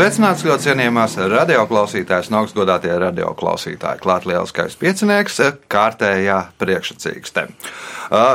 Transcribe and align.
Sveicināts 0.00 0.40
ļoti 0.48 0.64
cienījamās 0.64 1.18
radioklausītājas, 1.28 2.30
no 2.32 2.38
augstgadātie 2.40 2.94
radioklausītāji. 3.02 4.00
Klāt 4.00 4.24
lieliskais 4.24 4.72
piecinieks, 4.80 5.36
kārtējā 5.68 6.38
priekšsacīkste. 6.56 7.44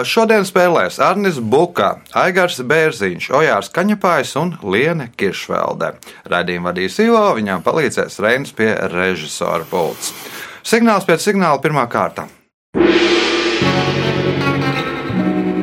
Šodien 0.05 0.45
spēlēs 0.45 0.99
Arnis 1.01 1.39
Buka, 1.41 2.03
Aigars 2.21 2.61
Bērziņš, 2.69 3.31
Ojārs 3.33 3.73
Kaņepājs 3.73 4.35
un 4.43 4.53
Liene 4.61 5.09
Kiršvelde. 5.17 5.95
Radījumu 6.29 6.69
vadīs 6.69 7.01
Ivo, 7.01 7.25
viņam 7.39 7.65
palīdzēs 7.65 8.21
Reinis 8.21 8.53
pie 8.53 8.69
režisora 8.93 9.65
pults. 9.65 10.13
Signāls 10.61 11.09
pēc 11.09 11.31
signāla 11.31 11.57
pirmā 11.65 11.89
kārta. 11.89 12.29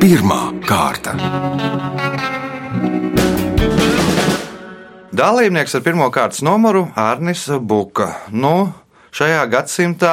Pirmā 0.03 0.45
kārta. 0.67 1.15
Dalībnieks 5.13 5.75
ar 5.77 5.83
pirmā 5.85 6.07
kārtas 6.09 6.41
numuru 6.41 6.87
Arnis 6.97 7.45
Buka. 7.61 8.07
Nu, 8.33 8.71
šajā 9.13 9.43
gadsimtā, 9.53 10.13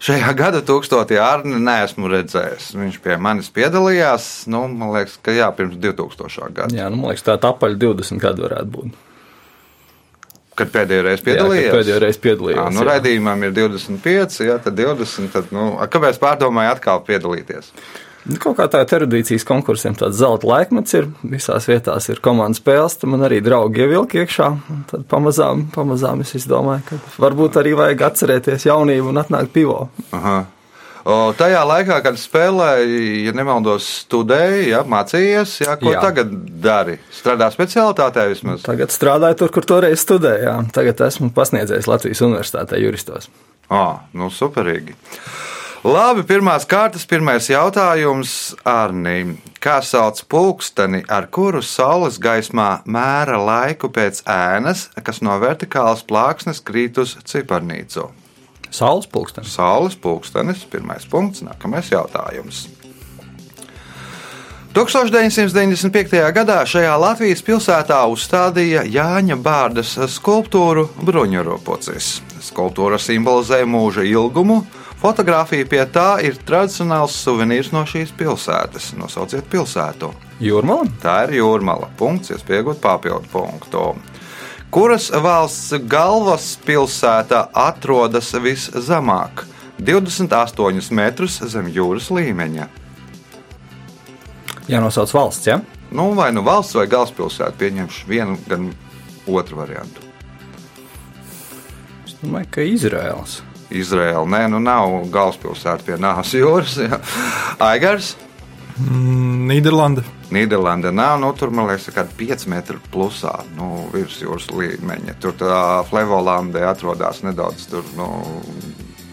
šajā 0.00 0.30
gada 0.40 0.62
tūkstotī 0.64 1.18
Arni 1.20 1.60
neesmu 1.60 2.08
redzējis. 2.08 2.70
Viņš 2.78 2.96
pie 3.04 3.18
manis 3.20 3.50
piedalījās, 3.52 4.46
nu, 4.52 4.64
man 4.72 4.94
liekas, 4.96 5.18
ka 5.20 5.34
jā, 5.36 5.50
pirms 5.58 5.76
2000. 5.76 6.48
gada. 6.56 6.72
Jā, 6.72 6.88
nu, 6.88 7.02
man 7.02 7.12
liekas, 7.12 7.26
tā 7.28 7.36
apaļ 7.36 7.76
20 7.84 8.22
gadu 8.22 8.46
varētu 8.46 8.72
būt. 8.78 8.96
Kad 10.56 10.72
pēdējo 10.72 11.04
reizi 11.04 11.20
Jā, 11.20 11.26
piedalījās? 11.28 11.68
kad 11.68 11.76
pēdējo 11.78 12.00
reizi 12.06 12.22
piedalījos. 12.24 12.62
Jā, 12.62 12.66
nu, 12.72 12.80
jā. 12.80 12.88
raidījumam 12.94 13.44
ir 13.44 13.54
25, 13.60 14.40
jā, 14.48 14.56
tad 14.64 14.80
20. 14.80 15.28
Tad, 15.36 15.52
nu, 15.52 15.68
kāpēc 15.92 16.20
pārdomāju 16.20 16.72
atkal 16.78 17.04
piedalīties? 17.04 17.68
Nu, 18.22 18.38
Kaut 18.42 18.54
kā 18.60 18.68
tāda 18.70 18.98
erudīcijas 19.00 19.44
konkursiem 19.46 19.96
tāds 19.98 20.20
zelta 20.20 20.46
laikmets 20.46 20.94
ir. 20.94 21.08
Visās 21.26 21.66
vietās 21.70 22.06
ir 22.12 22.22
komandas 22.22 22.62
spēles, 22.62 22.94
tad 23.00 23.10
man 23.10 23.26
arī 23.26 23.40
draugi 23.42 23.82
ievilka 23.82 24.22
iekšā. 24.22 24.48
Tad 24.92 25.06
pamazām, 25.10 25.66
pamazām 25.74 26.22
es 26.22 26.36
izdomāju, 26.38 26.86
ka 26.86 27.00
varbūt 27.22 27.58
arī 27.58 27.74
vajag 27.78 28.08
atcerēties 28.12 28.68
jaunību 28.70 29.10
un 29.10 29.22
atnākt 29.24 29.54
pivo. 29.54 29.86
Aha. 30.14 30.42
O, 31.02 31.14
tajā 31.34 31.64
laikā, 31.66 31.96
kad 32.04 32.18
spēlēji, 32.20 33.24
ja 33.26 33.32
nemaldos, 33.34 33.88
studēji, 34.04 34.68
ja, 34.70 34.84
mācījies, 34.86 35.56
ja, 35.64 35.74
ko 35.80 35.90
jā. 35.90 35.96
Jā. 35.96 36.02
tagad 36.04 36.36
dari? 36.62 36.94
Strādā 37.10 37.48
specialitātē 37.50 38.28
vismaz? 38.30 38.62
Tagad 38.62 38.94
strādāju 38.94 39.40
tur, 39.40 39.50
kur 39.56 39.66
toreiz 39.66 39.98
studēju. 40.04 40.60
Tagad 40.76 41.02
esmu 41.08 41.32
pasniedzējis 41.34 41.90
Latvijas 41.90 42.22
Universitātē 42.22 42.78
juristos. 42.78 43.26
Ah, 43.66 44.04
nu 44.14 44.30
superīgi. 44.30 44.94
Labi, 45.82 46.22
pirmās 46.22 46.62
kārtas, 46.70 47.02
pirmais 47.10 47.48
jautājums 47.50 48.52
Arnīm. 48.62 49.32
Kā 49.58 49.80
sauc 49.82 50.20
pulksteni, 50.30 51.00
ar 51.10 51.24
kuru 51.26 51.58
saules 51.58 52.20
gaismā 52.22 52.84
mēra 52.86 53.40
laiku 53.42 53.88
pēc 53.90 54.20
ēnas, 54.30 54.84
kas 55.02 55.18
no 55.26 55.34
vertikālas 55.42 56.04
plāksnes 56.06 56.62
krīt 56.62 57.00
uz 57.02 57.16
ciparnīcu? 57.26 58.04
Saules 58.70 59.08
pulkstenis. 59.10 59.56
Saules 59.56 59.96
pulkstenis, 59.98 60.62
pirmais 60.70 61.02
punkts, 61.10 61.42
nākamais 61.42 61.90
jautājums. 61.90 62.68
1995. 64.78 66.14
gadā 66.36 66.60
šajā 66.62 66.92
Latvijas 66.94 67.42
pilsētā 67.42 67.98
uzstādīja 68.12 68.84
Jāņa 68.86 69.34
Bārdas 69.42 69.96
skulptūru 70.14 70.86
Bruņuropocis. 71.02 72.12
Skulptūra 72.52 73.02
simbolizē 73.02 73.64
mūža 73.66 74.06
ilgumu. 74.06 74.60
Fotogrāfija 75.02 75.66
pie 75.66 75.80
tā 75.90 76.20
ir 76.22 76.36
tradicionāls 76.46 77.16
suvenīrs 77.24 77.72
no 77.74 77.80
šīs 77.90 78.12
pilsētas. 78.14 78.92
Nosauciet 78.94 79.48
pilsētu. 79.50 80.12
Jūrmala. 80.38 80.86
Tā 81.02 81.16
ir 81.26 81.40
jūrmala. 81.40 81.88
Punkts, 81.98 82.30
iespējot 82.30 82.78
papildu 82.84 83.26
punktu. 83.32 83.88
Kuras 84.70 85.10
valsts 85.10 85.74
galvaspilsēta 85.90 87.48
atrodas 87.64 88.30
viszemāk? 88.46 89.42
28 89.82 90.94
metrus 90.94 91.42
zem 91.50 91.66
jūras 91.74 92.06
līmeņa. 92.14 92.70
Jānosauc 94.70 95.18
valsts, 95.18 95.50
ja? 95.50 95.58
Nu, 95.90 96.12
vai 96.14 96.30
nu 96.30 96.46
valsts 96.46 96.78
vai 96.78 96.86
galvaspilsēta 96.86 97.58
pieņemšu 97.58 98.06
vienu, 98.06 98.38
gan 98.46 98.70
otru 99.26 99.64
variantu. 99.66 100.12
Es 102.06 102.14
domāju, 102.22 102.54
ka 102.54 102.70
Izraels. 102.70 103.42
Izraela, 103.78 104.26
nē, 104.28 104.44
nu 104.52 104.60
nav 104.62 104.98
galvaspilsēta 105.12 105.86
pie 105.86 105.96
Nāves 106.00 106.34
jūras. 106.36 106.76
jā. 106.82 107.00
Aigars, 107.70 108.14
Nīderlanda. 108.80 110.02
Nīderlanda 110.32 110.92
nav, 110.94 111.18
nu 111.20 111.28
tur 111.36 111.50
man 111.52 111.68
liekas, 111.68 111.90
ka 111.92 112.06
5 112.18 112.46
metru 112.48 112.80
plusā, 112.92 113.34
nu, 113.58 113.88
virs 113.92 114.16
jūras 114.22 114.48
līmeņa. 114.48 115.18
Tur 115.20 115.36
tā 115.36 115.58
Flevolanda 115.90 116.64
atrodas 116.70 117.20
nedaudz 117.26 117.68
tur, 117.68 117.84
nu, 117.98 118.08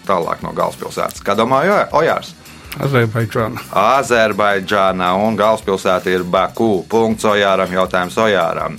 tālāk 0.07 0.45
no 0.45 0.53
galvaspilsētas. 0.55 1.23
Kā 1.25 1.35
domāju, 1.37 1.75
Ojārs? 1.99 2.33
Azerbaidžāna. 2.79 3.61
Azerbaidžānā 3.99 5.09
un 5.25 5.35
galvaspilsēta 5.39 6.13
ir 6.13 6.23
Baku. 6.23 6.85
Punkts 6.89 7.27
Ojāram, 7.27 7.73
jautājums 7.73 8.17
Ojāram. 8.21 8.77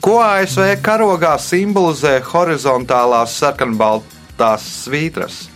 Ko 0.00 0.20
ASV 0.22 0.78
karogā 0.80 1.34
simbolizē 1.42 2.20
horizontālās 2.30 3.34
sarkanbaltās 3.42 4.17
svītras? 4.62 5.46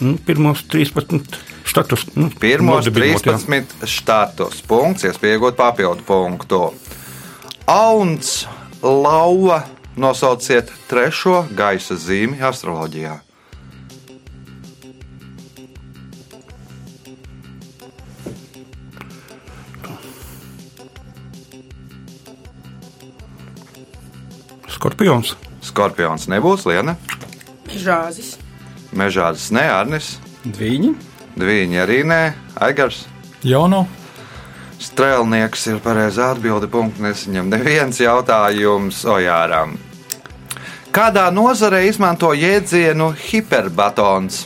Nu, 0.00 0.16
pirmos 0.18 0.64
13 0.70 1.38
štatus. 1.64 2.06
Nu, 2.14 2.30
Pirmos 2.40 2.84
nodibinot, 2.86 3.26
jā. 3.26 3.36
13 3.38 3.86
štatus. 3.88 4.62
Punkts, 4.66 5.06
iespējot 5.08 5.56
papildu 5.58 6.06
punktu. 6.06 6.60
Auns, 7.70 8.44
lauva, 8.82 9.62
nosauciet 9.96 10.72
trešo 10.90 11.44
gaisa 11.54 11.96
zīmi 11.98 12.42
astroloģijā. 12.44 13.20
Skorpions. 24.74 25.36
Skorpions 25.64 26.28
nebūs 26.28 26.66
Liena, 26.68 26.96
Žāzis. 27.72 28.36
Mežādas 28.94 29.48
ne, 29.54 29.64
Arnis, 29.72 30.18
Dviņi. 30.44 30.94
Dviņi 31.40 31.80
arī 31.82 32.02
nē, 32.06 32.20
Aigars. 32.62 33.06
Jauno. 33.42 33.86
Strēlnieks 34.84 35.64
ir 35.72 35.80
pareizā 35.82 36.30
atbilde. 36.34 36.68
Punkts 36.70 37.00
nesaņem 37.00 37.48
neviens 37.48 38.00
jautājums 38.02 39.00
Ojāram. 39.08 39.78
Kādā 40.94 41.24
nozarē 41.34 41.80
izmanto 41.88 42.30
jēdzienu 42.36 43.08
hiperbatons? 43.24 44.44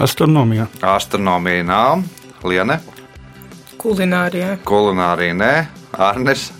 Astronomijā. 0.00 0.66
Astronomija 0.80 1.64
nav, 1.68 2.02
Liene, 2.44 2.78
Kulinārijā. 3.80 4.54
kulinārija 4.64 5.34
nē, 5.36 5.52
Arnes. 5.96 6.50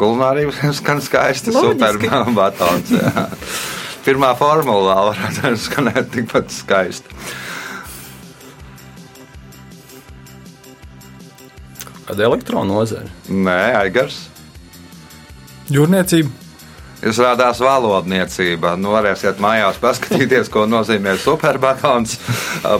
Kulinārija 0.00 0.72
skan 0.80 1.00
skaisti, 1.04 1.52
superbatons. 1.52 2.92
Pirmā 4.04 4.32
formula 4.38 4.94
varētu 5.10 5.52
skanēt 5.66 6.08
tikpat 6.14 6.52
skaisti. 6.54 7.12
Kāda 12.08 12.24
elektrona 12.26 12.66
nozara? 12.72 13.10
Nē, 13.28 13.58
Aigars. 13.84 14.22
Jūrniecība. 15.70 16.32
Jūs 17.00 17.18
rādās 17.22 17.60
valodniecība. 17.64 18.74
Nu, 18.76 18.92
varēsiet 18.92 19.40
mājās 19.40 19.78
paskatīties, 19.80 20.50
ko 20.52 20.66
nozīmē 20.68 21.16
superbatons. 21.20 22.18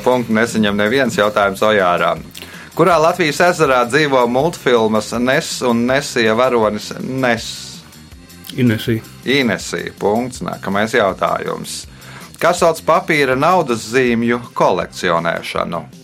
Punktu 0.05 0.37
nesaņem 0.37 0.77
neviens 0.77 1.17
jautājums 1.17 1.63
Ojārā. 1.65 2.15
Kurā 2.77 2.99
Latvijas 3.01 3.41
ezerā 3.49 3.81
dzīvo 3.89 4.27
multfilmas 4.31 5.11
Nes 5.19 5.57
un 5.67 5.87
Nesija 5.89 6.37
varonis 6.39 6.93
Nes? 7.01 7.49
Inesija. 8.57 9.03
Inesija. 9.25 9.95
Punkts. 9.99 10.43
Nākamais 10.45 10.95
jautājums. 10.97 11.85
Kas 12.41 12.61
sauc 12.63 12.81
papīra 12.87 13.37
naudas 13.37 13.85
zīmju 13.93 14.41
kolekcionēšanu? 14.57 16.00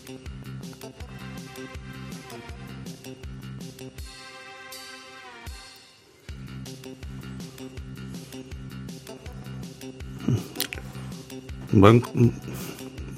Bank, 11.76 12.06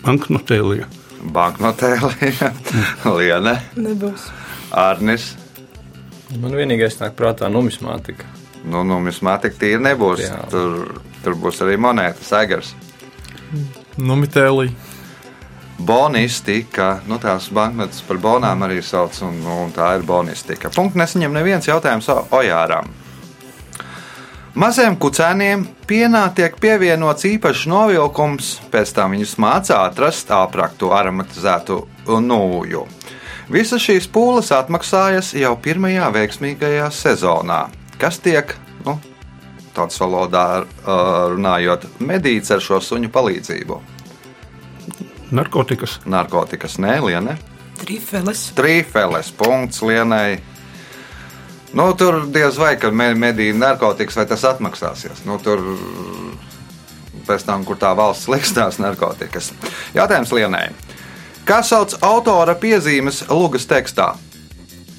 banknotēlija. 0.03 0.89
Banknotēlī, 1.35 2.33
Liene, 3.19 3.55
Nebūs. 3.79 4.29
Arnis. 4.75 5.33
Man 6.39 6.57
vienīgais 6.59 6.99
nāk 7.01 7.15
prātā 7.19 7.49
numismātika. 7.53 8.27
Nu, 8.69 8.83
numismātika 8.87 9.57
tīri 9.61 9.81
nebūs. 9.85 10.25
Jā. 10.27 10.43
Tur, 10.53 11.01
tur 11.25 11.39
būs 11.41 11.63
arī 11.65 11.79
monēta, 11.81 12.25
segars. 12.27 12.75
Numitēlī. 13.99 14.69
Bonistika, 15.79 16.97
nu 17.07 17.21
tās 17.23 17.47
banknotes 17.55 18.03
par 18.03 18.19
bonām 18.19 18.65
arī 18.67 18.81
sauc, 18.83 19.15
un, 19.23 19.39
un 19.47 19.71
tā 19.75 19.93
ir 19.97 20.07
bonistika. 20.07 20.73
Punkts 20.75 20.99
nesaņem 20.99 21.39
neviens 21.39 21.71
jautājums 21.71 22.11
Ojāram. 22.35 22.91
Maziem 24.59 24.97
kucēniem 24.99 25.61
pienā 25.87 26.25
tiek 26.35 26.57
pievienots 26.59 27.23
īpašs 27.29 27.69
novilkums, 27.71 28.49
pēc 28.73 28.91
tam 28.97 29.13
viņus 29.15 29.37
mācā 29.39 29.77
atrast 29.87 30.33
apraktu 30.35 30.89
aromatizētu 30.97 31.77
nūju. 32.25 32.81
Visas 33.55 33.85
šīs 33.85 34.09
pūles 34.11 34.51
atmaksājas 34.57 35.31
jau 35.39 35.53
pirmajā 35.63 36.09
veiksmīgajā 36.17 36.89
sezonā, 36.91 37.61
kas 38.03 38.19
tiek, 38.25 38.57
nu, 38.83 38.97
tautas 39.79 40.03
valodā 40.03 40.45
runājot, 40.83 41.87
medīts 42.03 42.51
ar 42.51 42.65
šo 42.65 42.83
suņu 42.83 43.15
palīdzību. 43.15 43.79
Narkotikas. 45.39 46.01
Narkotikas 46.03 46.81
nē, 46.83 46.99
Liene. 47.07 47.39
Trifeles. 47.79 48.49
Trīfeles 48.59 49.31
punkts 49.39 49.87
Lienai. 49.87 50.41
Nu, 51.73 51.93
tur 51.95 52.23
diez 52.33 52.57
vai, 52.57 52.77
kad 52.81 52.95
me- 52.95 53.15
medīja 53.15 53.55
narkotikas, 53.55 54.17
vai 54.17 54.27
tas 54.27 54.45
atmaksāsies. 54.49 55.25
Nu, 55.25 55.39
tur 55.39 55.61
pēc 57.27 57.45
tam, 57.45 57.65
kur 57.65 57.77
tā 57.77 57.91
valsts 57.97 58.29
liks 58.29 58.53
tās 58.57 58.79
narkotikas. 58.81 59.53
Jautājums 59.95 60.33
Lienai. 60.33 60.71
Kā 61.45 61.63
sauc 61.63 61.95
autora 62.01 62.55
piezīmes 62.55 63.23
Lūgas 63.29 63.67
tekstā? 63.69 64.15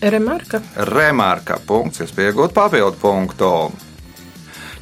Remarka. 0.01 0.62
Remarka 0.75 1.60
punkts, 1.66 2.00
iespējot 2.00 2.54
papildu 2.54 2.95
punktu. 3.01 3.72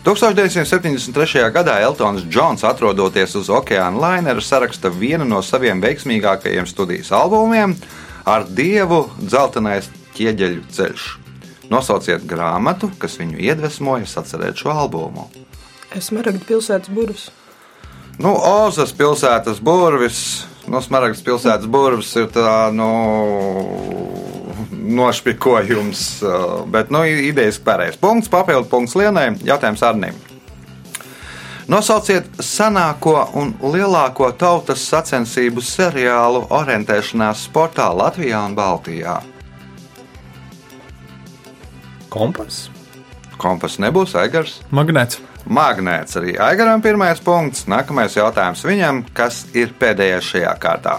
1973. 0.07 1.49
gadā 1.51 1.79
Eltons 1.83 2.23
Džons, 2.29 2.63
atrodoties 2.63 3.35
uz 3.35 3.49
okeāna 3.51 3.99
lainera, 3.99 4.41
saraksta 4.41 4.89
vienu 4.93 5.25
no 5.27 5.41
saviem 5.43 5.81
veiksmīgākajiem 5.83 6.67
studijas 6.69 7.11
albumiem 7.11 7.75
ar 8.25 8.45
dievu 8.47 9.09
dzeltenais 9.19 9.89
ķieģeļu 10.15 10.63
ceļš. 10.71 11.07
Nosauciet 11.71 12.23
grāmatu, 12.27 12.89
kas 12.99 13.17
viņu 13.19 13.41
iedvesmoja 13.43 14.07
sacerēt 14.07 14.61
šo 14.61 14.71
albumu. 14.71 15.27
Smaragda 15.99 16.43
pilsētas 16.47 16.91
burvis. 16.93 17.27
Nu, 18.17 18.33
Ozas 18.33 18.93
pilsētas 18.97 19.59
burvis, 19.61 20.21
no 20.67 20.81
Smaragdas 20.81 21.21
pilsētas 21.25 21.67
burvis 21.69 22.15
ir 22.17 22.31
tā, 22.33 22.71
nu, 22.73 22.87
nošpikojums, 24.97 26.05
uh, 26.23 26.63
bet, 26.71 26.89
nu, 26.93 27.03
idejas 27.05 27.59
pareizs. 27.61 27.99
Punkts, 28.01 28.31
papildu 28.31 28.69
punkts 28.71 28.95
Lienai, 28.97 29.29
jautājums 29.45 29.83
Arnim. 29.85 30.17
Nosauciet 31.67 32.29
senāko 32.39 33.17
un 33.35 33.51
lielāko 33.59 34.29
tautas 34.39 34.85
sacensību 34.87 35.59
seriālu 35.59 36.45
orientēšanās 36.55 37.43
sportā 37.49 37.89
Latvijā 37.91 38.39
un 38.47 38.55
Baltijā. 38.55 39.17
Kompas. 42.17 42.67
Kompas 43.37 43.77
nebūs 43.77 44.15
Eigars. 44.17 44.57
Magnēts. 44.73 45.19
Magnēts 45.47 46.17
arī 46.19 46.33
Aigaram 46.41 46.81
pirmais 46.83 47.21
punkts. 47.23 47.67
Nākamais 47.69 48.17
jautājums 48.17 48.65
viņam, 48.65 49.03
kas 49.15 49.45
ir 49.55 49.75
pēdējais 49.79 50.33
šajā 50.33 50.55
kārtā. 50.59 50.97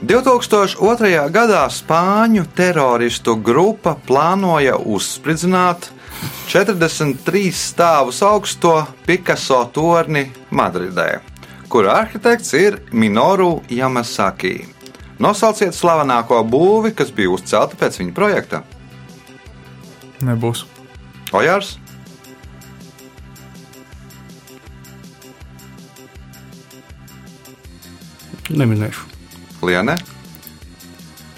2002. 0.00 1.26
gadā 1.28 1.66
spāņu 1.68 2.46
teroristu 2.56 3.34
grupa 3.36 3.98
plānoja 4.06 4.78
uzspridzināt 4.78 5.90
43 6.48 7.52
stāvus 7.52 8.22
augsto 8.24 8.78
Picasso 9.04 9.60
torni 9.74 10.24
Madridē, 10.56 11.20
kura 11.68 11.98
arhitekts 12.00 12.56
ir 12.56 12.80
Minoru 12.92 13.58
Yamasaki. 13.68 14.56
Nosauciet 15.20 15.76
slavenāko 15.76 16.40
būvi, 16.48 16.94
kas 16.96 17.12
bija 17.12 17.34
uzcelta 17.36 17.76
pēc 17.76 18.00
viņa 18.00 18.16
projekta. 18.16 18.64
Nebūs. 20.26 20.66
Ojārs, 21.36 21.76
Neminēšu. 28.50 29.06
Liene. 29.62 29.94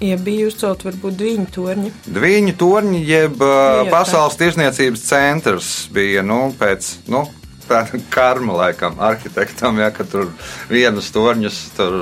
Ja 0.03 0.17
bija 0.19 0.49
uzcelt 0.49 0.81
varbūt 0.83 1.15
divi 1.19 1.45
torņi. 1.53 1.91
Dviņu 2.11 2.55
torņi, 2.59 2.99
jeb 3.07 3.37
uh, 3.39 3.51
Jā, 3.53 3.83
tā. 3.85 3.91
pasaules 3.93 4.37
tirsniecības 4.39 5.05
centrs 5.05 5.69
bija 5.93 6.23
nu, 6.25 6.47
pēc 6.59 6.89
nu, 7.13 7.23
tāda 7.67 7.99
karma, 8.13 8.55
laikam, 8.61 8.97
arhitektam, 9.03 9.79
ja, 9.81 9.89
ka 9.93 10.05
tur 10.07 10.29
vienus 10.71 11.09
torņus 11.15 11.59
tur 11.77 11.99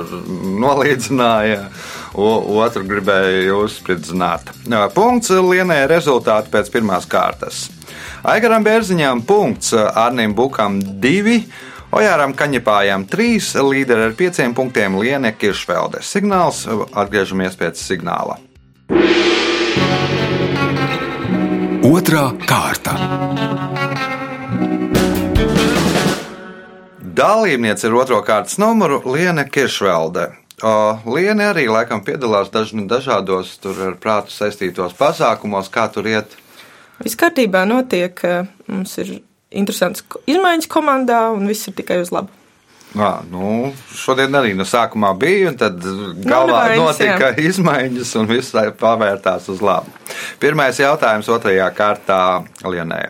nolīdzināja, 0.62 1.66
otru 2.14 2.84
gribēja 2.88 3.56
uzspridzināt. 3.58 4.52
Punkts 4.94 5.32
Lienē 5.32 5.84
rezultāti 5.90 6.52
pēc 6.52 6.72
pirmās 6.74 7.08
kārtas. 7.10 7.66
Aigaram 8.22 8.64
Bērziņām 8.66 9.24
punkts, 9.26 9.72
Arnim 9.74 10.34
Bukam 10.38 10.80
divi. 11.02 11.42
Ojāram 11.92 12.32
Kaņepājām 12.32 13.02
trīs, 13.04 13.50
līderi 13.52 14.06
ar 14.06 14.14
pieciem 14.16 14.54
punktiem 14.56 14.94
Liene 14.96 15.34
Kiršvelde. 15.36 16.00
Signāls, 16.00 16.64
atgriežamies 16.96 17.58
pēc 17.60 17.82
signāla. 17.82 18.38
Otra 21.92 22.30
kārta. 22.48 22.96
Dalībniece 27.12 27.90
ir 27.90 27.94
otro 27.98 28.22
kārtas 28.24 28.56
numuru 28.60 29.02
Liene 29.12 29.44
Kiršvelde. 29.44 30.30
Liene 31.04 31.48
arī 31.50 31.66
laikam 31.68 32.00
piedalās 32.06 32.48
daž, 32.54 32.72
dažādos 32.88 33.56
tur 33.60 33.80
ar 33.88 33.96
prātu 34.00 34.32
saistītos 34.32 34.94
pasākumos, 34.96 35.68
kā 35.72 35.88
tur 35.92 36.08
iet. 36.08 36.38
Viss 37.02 37.18
kārtībā 37.18 37.66
notiek. 37.68 38.22
Mums 38.70 38.94
ir 39.02 39.18
interesants 39.50 40.04
izmaiņas 40.24 40.70
komandā, 40.72 41.26
un 41.34 41.50
viss 41.50 41.68
ir 41.68 41.76
tikai 41.76 42.00
uz 42.00 42.14
labu. 42.14 42.32
Nā, 42.96 43.10
nu, 43.32 43.72
šodien 43.96 44.34
arī 44.36 44.52
no 44.56 44.66
sākumā 44.68 45.14
bija, 45.16 45.48
un 45.48 45.56
tad 45.60 45.80
galvā 45.80 46.66
nevainas, 46.68 47.00
notika 47.00 47.30
izmaiņas, 47.48 48.10
un 48.20 48.28
viss 48.28 48.56
pavērtās 48.80 49.48
uz 49.52 49.62
labu. 49.64 49.92
Pirmais 50.40 50.80
jautājums 50.80 51.28
otrajā 51.32 51.68
kārtā 51.76 52.22
Lienē. 52.68 53.06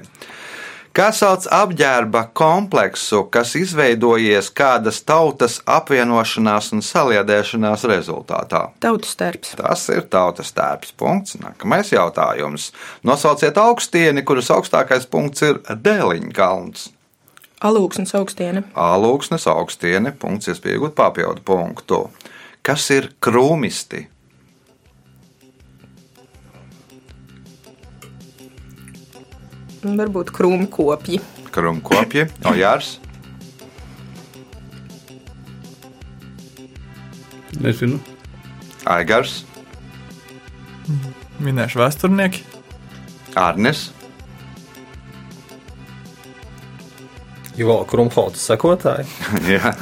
Kā 0.93 1.07
sauc 1.17 1.47
apģērba 1.49 2.27
kompleksu, 2.37 3.23
kas 3.33 3.55
izveidojies 3.57 4.51
kādas 4.53 4.99
tautas 5.09 5.55
apvienošanās 5.65 6.69
un 6.77 6.85
saliedēšanās 6.85 7.87
rezultātā? 7.89 8.61
Tautas 8.85 9.17
tērps. 9.17 9.55
Tas 9.57 9.87
ir 9.89 10.05
tautas 10.13 10.53
tērps. 10.53 10.93
Punkts. 11.01 11.39
Nākamais 11.41 11.95
jautājums. 11.95 12.69
Nosauciet 13.09 13.57
augstieni, 13.57 14.21
kuras 14.21 14.53
augstākais 14.53 15.09
punkts 15.09 15.49
ir 15.49 15.63
Dēliņa 15.65 16.37
kalns. 16.37 16.91
Alūksnes 17.65 18.13
augstiene. 18.19 18.67
Alūksnes 18.77 19.49
augstiene, 19.49 20.13
punkts, 20.13 20.53
iespējot 20.53 20.93
papildu 20.99 21.41
punktu. 21.49 22.03
Kas 22.61 22.91
ir 22.93 23.15
krūmisti? 23.25 24.11
Varbūt 29.83 30.31
krūmu 30.31 30.69
kopji. 30.71 31.19
Krumkopji, 31.53 32.29
ojārs, 32.49 32.95
Nezinu. 37.63 37.99
aigars, 38.89 39.43
Minēšu 41.43 41.81
vēsturnieki. 41.83 42.45
ārnes, 43.39 43.91
Ivo 47.61 47.83
Krumholta 47.89 48.41
sekotāji. 48.41 49.05
Jā. 49.53 49.73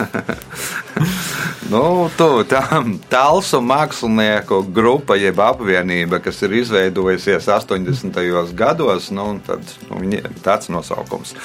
nu, 1.70 2.10
tu, 2.18 2.28
tam 2.50 2.96
tālsu 3.10 3.60
mākslinieku 3.62 4.64
grupa, 4.74 5.14
jeb 5.20 5.38
apvienība, 5.44 6.18
kas 6.24 6.42
ir 6.46 6.56
izveidojusies 6.64 7.46
80. 7.46 8.18
gados, 8.58 9.10
nu, 9.14 9.28
tad, 9.46 9.62
nu, 9.90 10.00
viņi, 10.02 10.24
tāds 10.42 10.72
nosaukums. 10.72 11.36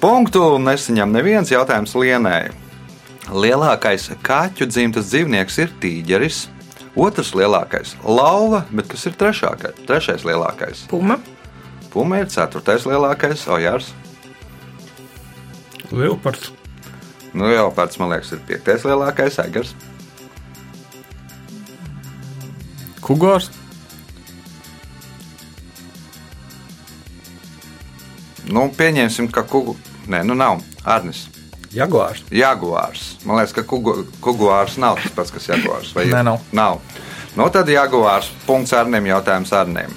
Punktu 0.00 0.56
nesaņem 0.64 1.12
neviens 1.12 1.52
jautājums 1.52 1.92
Lienai. 1.98 2.46
Lielākais 3.26 4.12
kaķu 4.24 4.68
dzimtas 4.70 5.10
dzīvnieks 5.10 5.60
ir 5.60 5.72
tīģeris. 5.82 6.46
Otrs 6.96 7.34
lielākais- 7.36 7.92
lauva, 8.18 8.64
bet 8.72 8.88
kas 8.88 9.04
ir 9.04 9.12
trešākais? 9.12 9.84
Trešais 9.84 10.24
lielākais 10.24 10.86
Puma.- 10.88 11.18
puma 11.92 12.20
ir 12.20 12.26
ceturtais 12.26 12.86
lielākais- 12.88 13.44
ojārs. 13.56 13.92
Leopards. 15.90 16.52
Nu, 17.32 17.44
Leopards, 17.44 17.98
man 17.98 18.10
liekas, 18.14 18.32
ir 18.32 18.40
piektais 18.48 18.84
lielākais 18.86 19.38
agars. 19.42 19.74
Kugors. 23.04 23.50
Nu, 28.46 28.68
pieņemsim, 28.72 29.28
ka 29.34 29.42
kugu... 29.46 29.76
Nē, 30.10 30.22
nu 30.26 30.36
nav. 30.38 30.62
Arnis. 30.86 31.26
Jaguārs. 31.74 32.22
Jaguārs. 32.30 33.04
Man 33.26 33.40
liekas, 33.40 33.54
ka 33.58 33.66
kugu... 33.66 34.06
kuguārs 34.22 34.78
nav 34.80 35.00
tas 35.02 35.14
pats, 35.18 35.34
kas 35.34 35.50
jaguārs. 35.50 35.92
Vai... 35.96 36.06
Nē, 36.10 36.22
nav. 36.26 36.42
nav. 36.56 36.80
Nu, 37.36 37.50
tad 37.52 37.68
jaguārs. 37.68 38.30
Punkts 38.46 38.74
Arnim 38.74 39.10
jautājums 39.10 39.52
Arnim. 39.52 39.92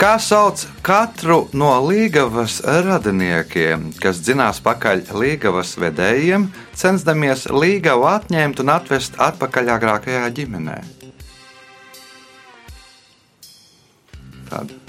Kā 0.00 0.14
sauc 0.16 0.62
katru 0.80 1.42
no 1.52 1.74
līgavas 1.84 2.62
radiniekiem, 2.64 3.90
kas 4.00 4.22
dzinās 4.24 4.56
pakaļ 4.64 5.02
līgavas 5.12 5.74
vedējiem, 5.76 6.46
censdamies 6.72 7.42
līgavu 7.52 8.06
atņemt 8.08 8.62
un 8.64 8.72
atvest 8.72 9.18
atpakaļ 9.20 9.68
agrākajā 9.74 10.30
ģimenē? 10.38 10.78
Tāda 14.48 14.80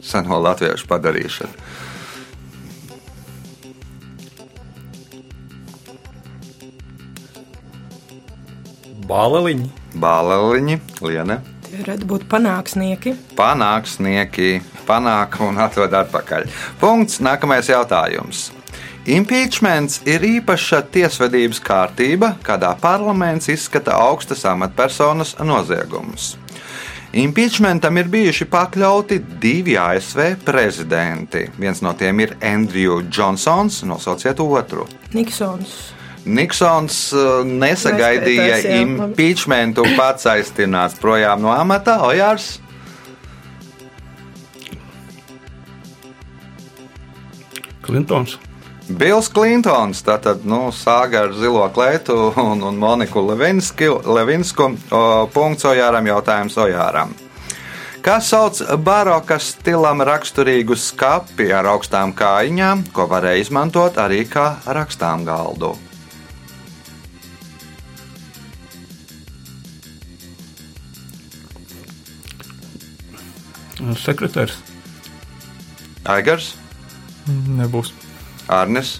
seno 0.00 0.40
latviešu 0.40 0.88
padarīšana. 0.88 1.52
Bāleliņi. 9.12 9.70
Bāleliņi, 10.00 10.80
liene, 11.04 11.40
varētu 11.72 12.08
būt 12.08 12.28
panāksnieki. 12.30 13.14
panāksnieki, 13.38 14.60
panāk 14.88 15.40
un 15.44 15.58
atved 15.58 15.94
atpakaļ. 16.02 16.48
Punkts. 16.80 17.20
Nākamais 17.24 17.68
jautājums. 17.68 18.48
Impeachments 19.08 20.02
ir 20.04 20.20
īpaša 20.20 20.82
tiesvedības 20.92 21.62
kārtība, 21.64 22.34
kādā 22.44 22.74
parlaments 22.80 23.48
izskata 23.48 23.96
augstas 23.96 24.44
amatpersonas 24.44 25.36
noziegumus. 25.40 26.34
Impeachmentam 27.16 27.96
ir 27.96 28.10
bijuši 28.12 28.44
pakļauti 28.52 29.22
divi 29.40 29.78
ASV 29.80 30.34
prezidenti. 30.44 31.46
Viens 31.56 31.80
no 31.80 31.94
tiem 31.96 32.20
ir 32.20 32.36
Andrew 32.44 33.00
Johnsons, 33.08 33.80
nosauciet 33.88 34.40
otru. 34.44 34.84
Niksons. 35.16 35.97
Niksons 36.28 37.00
uh, 37.16 37.42
nesagaidīja 37.48 38.60
impeachmentu 38.82 39.86
pats 39.96 40.28
aiztinās 40.28 40.98
projām 41.00 41.40
no 41.42 41.52
amata. 41.54 41.98
Ojārs, 42.04 42.58
Klintons. 47.88 48.36
Bills 48.88 49.30
Klintons, 49.32 50.02
tātad 50.04 50.44
nu, 50.48 50.68
sāga 50.76 51.22
ar 51.24 51.32
zilo 51.36 51.64
kleitu 51.72 52.16
un, 52.36 52.60
un 52.60 52.76
Moniku 52.76 53.22
Levinsku. 53.24 54.02
Levinsku 54.04 54.68
o, 54.92 55.00
punkts 55.32 55.64
Ojāram, 55.68 56.04
jautājums 56.08 56.56
Ojāram. 56.60 57.16
Kas 58.04 58.28
sauc 58.28 58.60
baroka 58.84 59.40
stilam 59.40 60.04
raksturīgu 60.04 60.76
skapi 60.76 61.48
ar 61.52 61.72
augstām 61.72 62.12
kājiņām, 62.16 62.86
ko 62.92 63.08
varēja 63.08 63.46
izmantot 63.46 63.96
arī 64.04 64.22
kā 64.28 64.50
rakstām 64.68 65.24
galdu? 65.28 65.74
Sekretārs. 73.96 74.58
Aigars, 76.08 76.54
nebūs. 77.28 77.92
Arnis, 78.48 78.98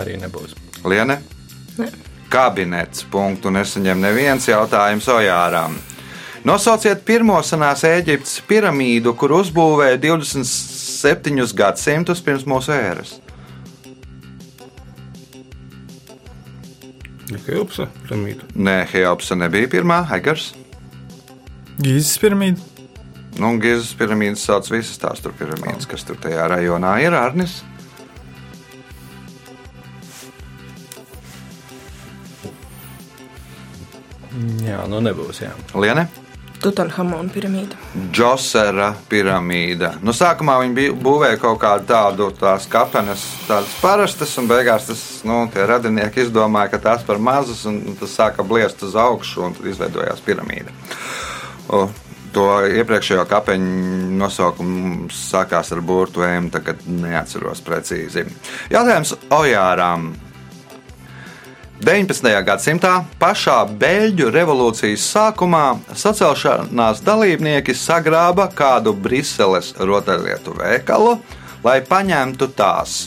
Arī 0.00 0.16
nebūs. 0.18 0.54
Liene. 0.88 1.18
Ne. 1.78 1.88
Kabinets. 2.32 3.04
Punktu 3.10 3.52
nesaņem 3.54 4.00
neviens 4.02 4.48
jautājums 4.48 5.08
Ojāram. 5.12 5.76
Nosauciet 6.44 7.04
pirmo 7.08 7.38
senās 7.46 7.84
Eģiptes 7.88 8.40
piramīdu, 8.48 9.14
kur 9.16 9.32
uzbūvēja 9.38 10.00
27 10.02 11.54
gadsimtus 11.56 12.20
pirms 12.24 12.44
mūsu 12.48 12.74
ēras. 12.74 13.14
Helpsa. 17.46 17.88
Piramīda. 18.04 18.50
Nē, 18.54 18.76
Heopsa 18.92 19.38
nebija 19.38 19.70
pirmā, 19.72 20.02
Egars. 20.12 20.52
Gīzes 21.74 22.18
piramīda, 22.22 22.74
Nu, 23.34 23.50
Gizas 23.58 23.90
piramīdas 23.98 24.44
sauc 24.46 24.68
visas 24.70 24.98
tās 25.02 25.22
tur 25.22 25.32
piramīdas, 25.34 25.88
kas 25.90 26.06
tur 26.06 26.18
tajā 26.22 26.46
rajonā 26.52 26.94
ir. 27.02 27.14
Arnis. 27.18 27.62
Jā, 34.62 34.84
nu 34.90 35.00
nebūs. 35.02 35.42
Jā. 35.42 35.50
Liene. 35.78 36.06
Tutanhamona 36.62 37.28
piramīda. 37.34 37.76
Džosera 38.14 38.92
piramīda. 39.10 39.96
Nu, 40.06 40.14
sākumā 40.16 40.56
viņi 40.62 40.94
būvēja 41.02 41.42
kaut 41.42 41.58
kādu 41.60 41.90
tādu 41.90 42.30
tās 42.38 42.70
kapenes, 42.70 43.26
tādas 43.48 43.74
parastas, 43.82 44.32
un 44.40 44.48
beigās 44.48 44.86
tas, 44.88 45.02
nu, 45.28 45.42
tie 45.52 45.66
radinieki 45.68 46.22
izdomāja, 46.24 46.72
ka 46.72 46.84
tās 46.86 47.04
par 47.04 47.20
mazas, 47.20 47.66
un 47.68 47.98
tas 47.98 48.14
sāka 48.14 48.46
bliest 48.46 48.86
uz 48.86 48.96
augšu, 48.96 49.48
un 49.50 49.58
tad 49.58 49.68
izveidojās 49.74 50.22
piramīda. 50.24 50.72
O, 51.72 51.86
to 52.34 52.44
iepriekšējo 52.66 53.24
kapeņu 53.30 54.10
nosaukumu 54.18 55.08
sākās 55.14 55.72
ar 55.72 55.80
burtu 55.84 56.24
M, 56.26 56.50
tagad 56.52 56.82
neatceros 56.90 57.62
precīzi. 57.64 58.26
Jautājums 58.72 59.14
Ojāram. 59.32 60.12
19. 61.84 62.30
gadsimtā 62.46 62.92
pašā 63.20 63.56
Beļģu 63.80 64.30
revolūcijas 64.32 65.08
sākumā 65.10 65.64
sacelšanās 65.92 67.02
dalībnieki 67.04 67.74
sagrāba 67.76 68.46
kādu 68.56 68.94
Briseles 68.94 69.72
rotaļlietu 69.76 70.54
veikalu, 70.60 71.18
lai 71.66 71.80
paņemtu 71.84 72.48
tās. 72.56 73.02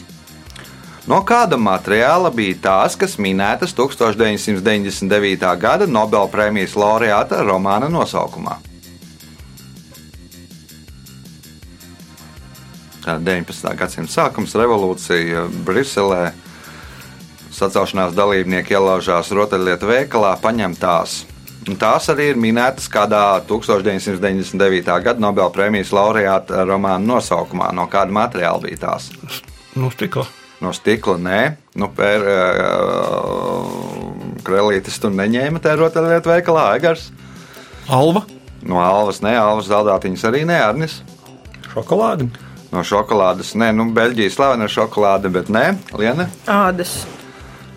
No 1.08 1.22
kāda 1.24 1.56
materiāla 1.56 2.28
bija 2.36 2.58
tās, 2.66 2.98
kas 3.00 3.14
minētas 3.16 3.72
1999. 3.78 5.46
gada 5.56 5.86
Nobelpremijas 5.88 6.74
laureāta 6.76 7.40
romāna 7.48 7.88
nosaukumā? 7.88 8.58
Tā 13.06 13.16
19. 13.24 13.70
gadsimta 13.80 14.12
sākums, 14.12 14.56
revolūcija 14.60 15.46
Briselē 15.64 16.34
sacelšanās 17.56 18.12
dalībnieki 18.18 18.76
ielaužās 18.76 19.32
rotaļlietu 19.32 19.88
veikalā, 19.88 20.34
paņem 20.44 20.76
tās. 20.76 21.22
Un 21.72 21.80
tās 21.80 22.10
arī 22.12 22.34
ir 22.34 22.42
minētas 22.42 22.90
kādā 22.92 23.22
1999. 23.48 24.92
gada 25.08 25.24
Nobelpremijas 25.24 25.94
laureāta 25.96 26.68
romāna 26.68 27.16
nosaukumā. 27.16 27.72
No 27.72 27.88
kāda 27.92 28.12
materiāla 28.12 28.68
bija 28.68 28.84
tās? 28.90 29.08
No 29.80 29.92
stikla. 29.96 30.28
No 30.62 30.72
stikla, 30.74 31.18
nē, 31.22 31.42
nu, 31.78 31.90
pēr, 31.94 32.24
krēlītes 34.48 34.98
tur 35.04 35.14
neņēma 35.14 35.62
tajā 35.62 35.78
rotaļlietu 35.84 36.32
veikalā, 36.34 36.72
Egars. 36.80 37.12
alva, 37.90 38.26
No 38.68 38.80
alvas, 38.82 39.22
nē, 39.22 39.36
alvas 39.38 39.70
zaldātiņas 39.70 40.24
arī 40.28 40.42
nē, 40.50 40.58
Arnis. 40.66 40.98
Šokolādi. 41.72 42.26
No 42.74 42.82
šokolādes, 42.84 43.54
nē, 43.56 43.70
nu, 43.78 43.86
Beļģijas 43.96 44.36
slavena 44.36 44.68
šokolāde, 44.68 45.30
bet 45.32 45.52
nē, 45.54 45.78
Liena. 45.96 46.26
Ādas. 46.52 46.98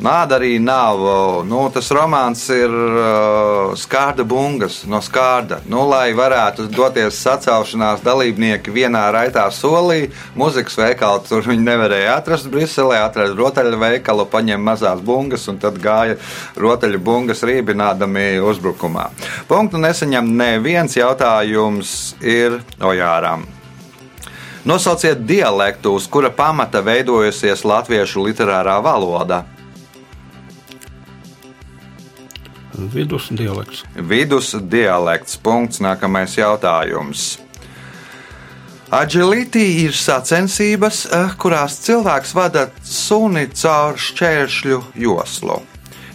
Nāda 0.00 0.38
arī 0.38 0.54
nav. 0.64 1.02
Nu, 1.44 1.66
tas 1.72 1.90
romāns 1.92 2.46
ir 2.54 2.72
uh, 2.72 3.74
skārda 3.76 4.24
bungas 4.24 4.78
no 4.88 5.02
skārda. 5.04 5.58
Nu, 5.68 5.82
lai 5.90 6.14
varētu 6.16 6.70
doties 6.72 7.18
sacelšanās 7.20 8.00
dalībnieki 8.06 8.72
vienā 8.72 9.02
raitā 9.12 9.44
solī, 9.52 10.06
muzikas 10.40 10.78
veikalu 10.80 11.20
tur 11.28 11.44
viņi 11.50 11.66
nevarēja 11.66 12.16
atrast 12.16 12.48
Briselē, 12.48 13.02
atrada 13.04 13.36
rotaļu 13.36 13.76
veikalu, 13.84 14.24
paņēma 14.32 14.70
mazās 14.70 15.04
bungas 15.04 15.44
un 15.52 15.60
tad 15.60 15.76
gāja 15.84 16.16
rotaļu 16.56 17.04
bungas 17.04 17.44
rībinādami 17.44 18.40
uzbrukumā. 18.40 19.10
Punktu 19.52 19.84
nesaņem 19.84 20.32
neviens 20.40 20.96
jautājums 20.96 22.14
ir 22.24 22.62
Ojāram. 22.80 23.44
Nosauciet 24.64 25.26
dialektu, 25.28 25.92
uz 25.96 26.08
kura 26.08 26.32
pamata 26.32 26.80
veidojusies 26.84 27.68
latviešu 27.68 28.24
literārā 28.24 28.80
valoda. 28.84 29.44
Vidus 32.88 33.28
dialekts. 33.30 33.84
Vidus 33.94 34.54
dialekts. 34.54 35.36
Punkts. 35.36 35.80
Nākamais 35.84 36.36
jautājums. 36.38 37.38
Agility 38.90 39.84
ir 39.84 39.92
sacensības, 39.94 41.04
eh, 41.06 41.34
kurās 41.38 41.76
cilvēks 41.84 42.32
vada 42.34 42.70
suni 42.82 43.46
caur 43.54 43.94
šķēršļu 43.94 44.82
joslu. 44.94 45.60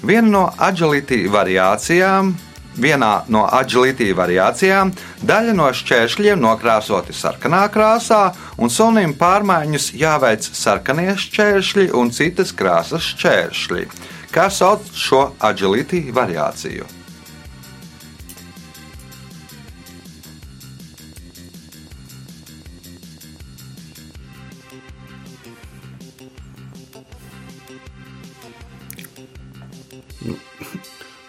Viena 0.04 0.30
no 0.30 0.54
agility 0.60 1.30
variācijām, 1.30 2.34
vienā 2.78 3.24
no 3.30 3.46
agility 3.48 4.12
variācijām, 4.14 4.92
daļa 5.26 5.56
no 5.56 5.70
šķēršļiem 5.72 6.42
nokrāsoti 6.44 7.16
sarkanā 7.16 7.64
krāsā, 7.72 8.36
un 8.58 8.70
sunim 8.70 9.14
pārmaiņas 9.14 9.94
jāveic 9.96 10.44
sarkanie 10.44 11.16
šķēršļi 11.16 11.94
un 11.94 12.12
citas 12.12 12.52
krāsas 12.52 13.16
šķēršļi. 13.16 13.88
Kā 14.36 14.50
sauc 14.52 14.90
šo 14.92 15.22
agility 15.40 16.02
variāciju? 16.12 16.84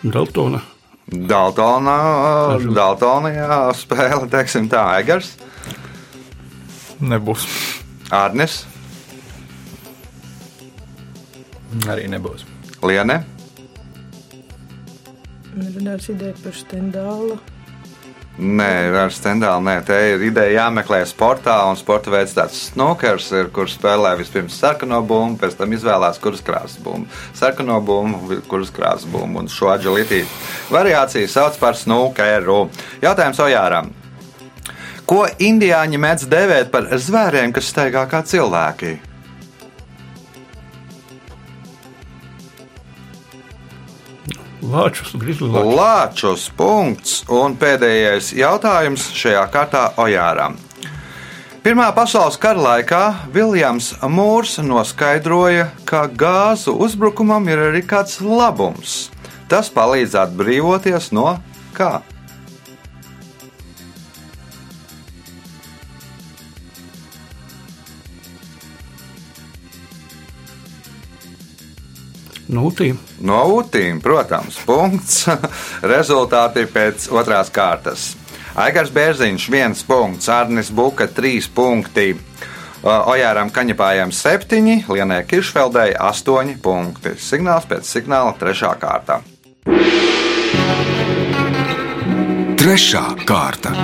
Daltona. 0.03 0.65
Daltonā, 1.07 1.95
Daltonijā 2.75 3.61
spēle, 3.79 4.27
teiksim 4.31 4.67
tā, 4.71 4.83
Egers, 4.99 5.37
Nebūs. 6.99 7.47
Arnis, 8.11 8.65
Arī 11.87 12.07
nebūs. 12.11 12.56
Liene, 12.87 13.23
Runājot 15.57 16.11
ideja 16.13 16.35
par 16.43 16.57
stendālu. 16.57 17.37
Nē, 18.37 18.73
ar 19.01 19.13
stendālu 19.15 19.65
nē. 19.65 19.77
Te 19.89 19.97
ir 20.11 20.25
ideja 20.27 20.67
jāmeklē 20.67 20.99
sportā, 21.09 21.55
un 21.71 21.79
sporta 21.81 22.13
veids 22.13 22.35
tāds 22.37 22.59
snukers, 22.67 23.31
ir, 23.33 23.49
kur 23.57 23.71
spēlē 23.73 24.11
vispirms 24.21 24.59
sarkano 24.61 24.99
bumbu, 25.01 25.41
pēc 25.41 25.57
tam 25.57 25.73
izvēlās, 25.73 26.21
kuras 26.21 26.45
krāsas 26.45 26.77
bumbu. 26.85 27.09
Sarkano 27.39 27.79
bumbu, 27.81 28.43
kuras 28.51 28.69
krāsas 28.77 29.09
bumbu, 29.09 29.41
un 29.41 29.49
šo 29.49 29.73
agility 29.73 30.21
variāciju 30.69 31.33
sauc 31.33 31.57
par 31.63 31.81
snukeru. 31.81 32.67
Jautājums 33.01 33.41
Ojāram. 33.41 33.89
Ko 35.09 35.25
indiāņi 35.25 36.03
mēdz 36.03 36.29
dēvēt 36.29 36.73
par 36.75 36.93
zvēriem, 36.93 37.57
kas 37.57 37.73
staigā 37.73 38.05
kā 38.11 38.21
cilvēki? 38.27 38.99
Lāčus, 44.67 45.13
griezli 45.15 45.47
lāčus. 45.51 45.75
Lāčus 45.79 46.45
punkts. 46.59 47.19
Un 47.31 47.55
pēdējais 47.59 48.33
jautājums 48.35 49.05
šajā 49.15 49.45
kārtā 49.53 49.83
Ojāram. 50.03 50.57
Pirmā 51.67 51.87
pasaules 51.95 52.39
kara 52.39 52.63
laikā 52.63 53.03
Viljams 53.35 53.93
Mūrs 54.07 54.57
noskaidroja, 54.63 55.69
ka 55.87 56.05
gāzu 56.07 56.77
uzbrukumam 56.83 57.47
ir 57.51 57.63
arī 57.71 57.83
kāds 57.87 58.21
labums. 58.23 59.09
Tas 59.51 59.71
palīdz 59.75 60.15
atbrīvoties 60.27 61.13
no 61.15 61.37
kā? 61.75 62.01
Nūtīm. 72.47 72.99
No 73.27 73.41
ūtīm, 73.57 73.99
protams, 74.03 74.61
punkts. 74.67 75.25
Rezultāti 75.95 76.67
pēc 76.71 77.09
otrās 77.11 77.51
kārtas. 77.51 78.13
Aigars 78.57 78.93
Bērziņš, 78.95 79.49
viens 79.53 79.83
punkts, 79.85 80.31
Arnis 80.33 80.71
Buka, 80.73 81.09
trīs 81.13 81.49
punkti. 81.53 82.15
Ojāram 82.87 83.51
Kaņepājam 83.51 84.13
septiņi, 84.15 84.85
Lienai 84.93 85.25
Kiršfeldei 85.27 85.97
astoņi 85.99 86.55
punkti. 86.63 87.17
Signāls 87.19 87.67
pēc 87.67 87.89
signāla 87.89 88.37
trešā 88.39 88.71
kārta. 88.79 89.19
Trešā 92.61 93.03
kārta. 93.27 93.75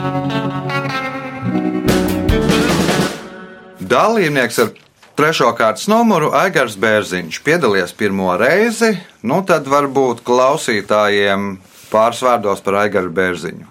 Dalībnieks 3.92 4.62
ar 4.62 4.72
trešo 5.18 5.50
kārtas 5.58 5.88
numuru 5.90 6.30
Aigars 6.36 6.76
Bērziņš 6.80 7.40
piedalījies 7.46 7.94
pirmo 7.98 8.32
reizi. 8.40 8.94
Nu, 9.26 9.40
tad 9.46 9.68
varbūt 9.70 10.24
klausītājiem 10.26 11.56
pāris 11.92 12.22
vārdos 12.24 12.62
par 12.64 12.80
Aigaru 12.84 13.12
Bērziņu. 13.14 13.68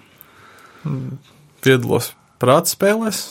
Piedalos 1.62 2.12
prāta 2.42 2.72
spēlēs. 2.72 3.24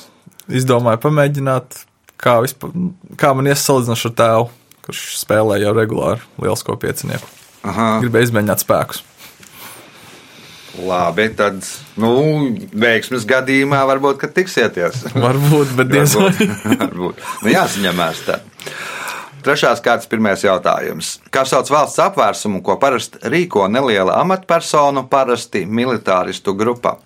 Izdomāju 0.51 0.99
pamēģināt, 1.03 1.83
kā, 2.19 2.39
vispār, 2.43 2.73
kā 3.19 3.31
man 3.37 3.51
iesaistīts 3.51 4.07
ar 4.09 4.15
tēvu, 4.19 4.49
kurš 4.87 5.05
spēlē 5.21 5.61
jau 5.61 5.75
regulāri 5.77 6.25
lielisko 6.41 6.75
piecinieku. 6.81 7.27
Aha. 7.67 7.93
Gribēju 8.01 8.31
izmēģināt 8.31 8.63
spēkus. 8.63 9.03
Labi, 10.81 11.27
tad, 11.37 11.61
nu, 12.01 12.13
veiksmes 12.73 13.25
gadījumā 13.29 13.81
varbūt, 13.89 14.23
tiksieties. 14.33 15.03
Varbūt, 15.13 15.75
bet 15.77 15.91
diez 15.91 16.15
vai. 16.17 16.31
Nu, 16.97 17.11
jāsaņemās 17.45 18.23
tā. 18.25 18.39
Trešās 19.41 19.81
kārtas 19.81 20.09
pirmais 20.09 20.41
jautājums. 20.45 21.15
Kā 21.33 21.43
sauc 21.49 21.69
valsts 21.73 22.01
apvērsumu, 22.01 22.61
ko 22.65 22.77
parasti 22.81 23.21
rīko 23.29 23.65
neliela 23.69 24.19
amatpersonu, 24.21 25.07
parasti 25.09 25.65
militāristu 25.65 26.53
grupa? 26.57 26.99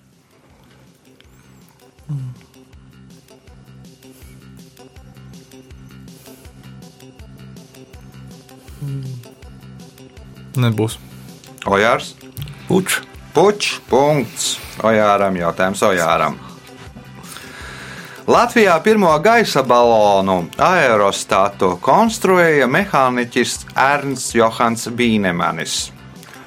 Nebūs. 10.56 10.96
Ojārs, 11.66 12.14
Puč. 12.68 13.00
Puķis, 13.36 13.80
punkts. 13.90 14.44
Ojāram, 14.80 15.34
jautājums 15.36 15.82
Ojāram. 15.84 16.38
Latvijā 18.26 18.78
pirmo 18.80 19.10
gaisa 19.20 19.60
balonu 19.60 20.38
aerostatu 20.56 21.74
konstruēja 21.84 22.64
mehāniķis 22.64 23.58
Ernsts 23.76 24.32
Johans 24.38 24.88
Bīnemanis. 24.88 25.76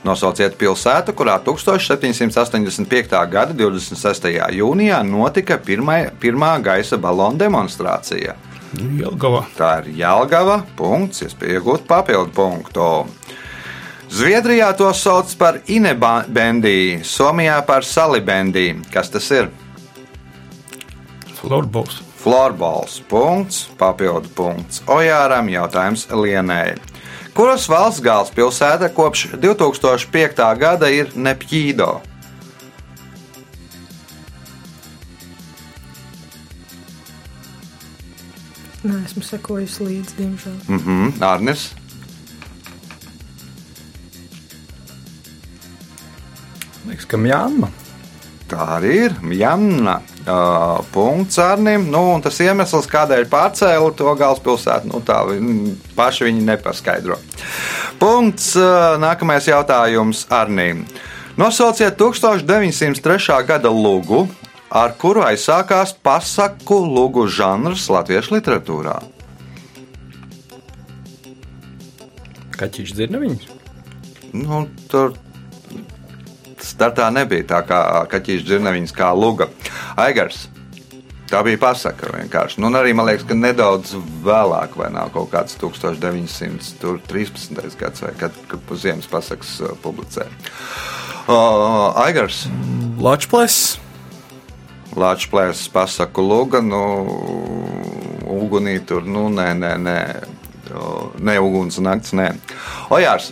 Nosauciet 0.01 0.57
pilsētu, 0.57 1.13
kurā 1.13 1.37
1785. 1.45 3.15
gada 3.29 3.53
26. 3.53 4.33
jūnijā 4.57 5.03
notika 5.05 5.59
pirmā, 5.61 6.01
pirmā 6.17 6.55
gaisa 6.65 6.97
balona 6.97 7.37
demonstrācija. 7.45 8.33
Jelgava. 8.97 9.45
Tā 9.53 9.75
ir 9.83 9.93
Jālgava. 10.01 10.63
Punkts, 10.77 11.21
iespēja 11.27 11.59
iegūt 11.59 11.85
papildu 11.89 12.33
punktu. 12.33 12.89
Zviedrijā 14.09 14.71
to 14.73 14.89
sauc 14.97 15.29
par 15.37 15.59
inebendī, 15.69 16.99
Somijā 17.05 17.59
par 17.65 17.85
salibendī. 17.85 18.71
Kas 18.89 19.11
tas 19.13 19.29
ir? 19.31 19.49
Florbols. 21.37 22.01
Florbols. 22.19 22.99
Punkts, 23.07 23.67
papildu 23.77 24.31
punkts. 24.35 24.81
Ojāram 24.89 25.47
jautājums 25.53 26.07
Lienai. 26.09 26.79
Kuras 27.37 27.69
valsts 27.69 28.01
galvaspilsēta 28.03 28.89
kopš 28.91 29.27
2005. 29.39 30.41
gada 30.59 30.89
ir 30.89 31.13
Nepjīdo? 31.15 31.99
Nē, 38.79 38.97
esmu 39.05 39.23
sekojis 39.27 39.77
līdzi, 39.83 40.17
diemžēl. 40.17 40.57
Mhm, 40.67 41.21
Arnis. 41.23 41.69
Liekas, 46.89 47.05
ka 47.05 47.19
Mjānma. 47.21 47.69
Tā 48.49 48.63
arī 48.79 48.93
ir 49.05 49.15
Mjanma. 49.21 49.99
Uh, 50.25 50.79
punkts 50.93 51.37
Arnim. 51.41 51.85
Nu, 51.93 52.01
tas 52.23 52.39
iemesls, 52.41 52.87
kādēļ 52.89 53.27
pārcēlu 53.29 53.91
to 53.97 54.09
galvaspilsētu, 54.17 54.89
nu, 54.89 55.01
tā 55.05 55.19
paši 55.97 56.25
viņi 56.29 56.47
nepaskaidro. 56.47 57.19
Punkts. 58.01 58.55
Uh, 58.57 58.97
nākamais 59.01 59.45
jautājums 59.51 60.25
Arnim. 60.33 60.81
Nosauciet 61.37 61.99
1903. 62.01 63.37
gada 63.47 63.69
lūgu, 63.69 64.25
ar 64.73 64.97
kuru 64.97 65.21
aizsākās 65.27 65.93
pasaku 65.93 66.81
lūgu 66.89 67.29
žanrs 67.29 67.85
latviešu 67.93 68.39
literatūrā. 68.39 68.97
Kaķis 72.57 72.97
dzird 72.97 73.15
viņus? 73.21 73.49
Nu, 74.33 74.65
tur 74.89 75.13
startā 76.79 77.09
nebija 77.11 77.43
tā 77.43 77.59
kā 77.67 78.07
kaķis 78.11 78.45
dzirnaviņas, 78.47 78.93
kā 78.95 79.11
luga. 79.17 79.47
Aigars. 79.99 80.47
Tā 81.29 81.43
bija 81.45 81.59
pasaka 81.61 82.09
vienkārši. 82.09 82.57
Nu, 82.57 82.71
un 82.71 82.75
arī 82.79 82.95
man 82.97 83.05
liekas, 83.05 83.27
ka 83.29 83.35
nedaudz 83.37 83.91
vēlāk, 84.25 84.73
vai 84.79 84.89
nav 84.95 85.11
kaut 85.13 85.29
kāds 85.29 85.53
1913. 85.61 87.77
gads, 87.77 88.01
vai 88.01 88.13
kad, 88.17 88.33
kad 88.49 88.59
ziemas 88.73 89.05
pasakas 89.11 89.61
uh, 89.61 89.75
publicē. 89.83 90.25
Uh, 91.29 91.93
Aigars. 92.07 92.47
Lāča 94.97 95.29
plēsas 95.29 95.69
pasaku 95.69 96.25
luga, 96.25 96.63
nu, 96.65 96.81
ugunī 98.39 98.79
tur, 98.81 99.05
nu, 99.05 99.29
nē, 99.29 99.53
nē, 99.59 99.77
nē. 99.85 99.99
Ne 101.25 101.35
uguns 101.41 101.77
nakts, 101.81 102.13
nē. 102.17 102.27
Ojārs. 102.93 103.31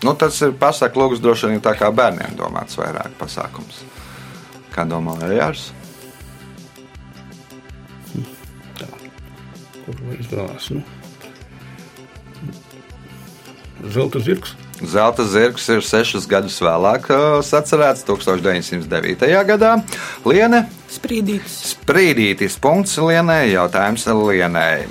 Nu, 0.00 0.14
tas 0.16 0.38
ir 0.40 0.54
pasaku 0.56 1.02
lūgas 1.02 1.20
droši 1.20 1.50
vien 1.50 1.60
tā 1.64 1.74
kā 1.76 1.90
bērniem 1.92 2.38
domāts 2.38 2.78
vairāk 2.80 3.12
pasākums. 3.20 3.82
Kā 4.72 4.86
domā 4.88 5.18
Ojārs? 5.26 5.70
Kur 9.84 10.00
lai 10.06 10.16
izvēlās? 10.22 10.70
Nu? 10.72 10.82
Zelta 13.90 14.20
zirgs. 14.24 14.54
Zelta 14.80 15.24
zirgs 15.28 15.66
ir 15.72 15.84
sešus 15.84 16.26
gadus 16.28 16.56
vēlāk 16.64 17.10
uh, 17.12 17.40
sacerēts 17.44 18.04
1909. 18.08 19.28
gadā. 19.48 19.74
Liene 20.24 20.64
Sprīdītis. 20.90 21.58
Sprīdītis 21.74 22.56
punkts 22.60 22.96
Lienai, 22.98 23.52
jautājums 23.52 24.08
Lienai. 24.08 24.88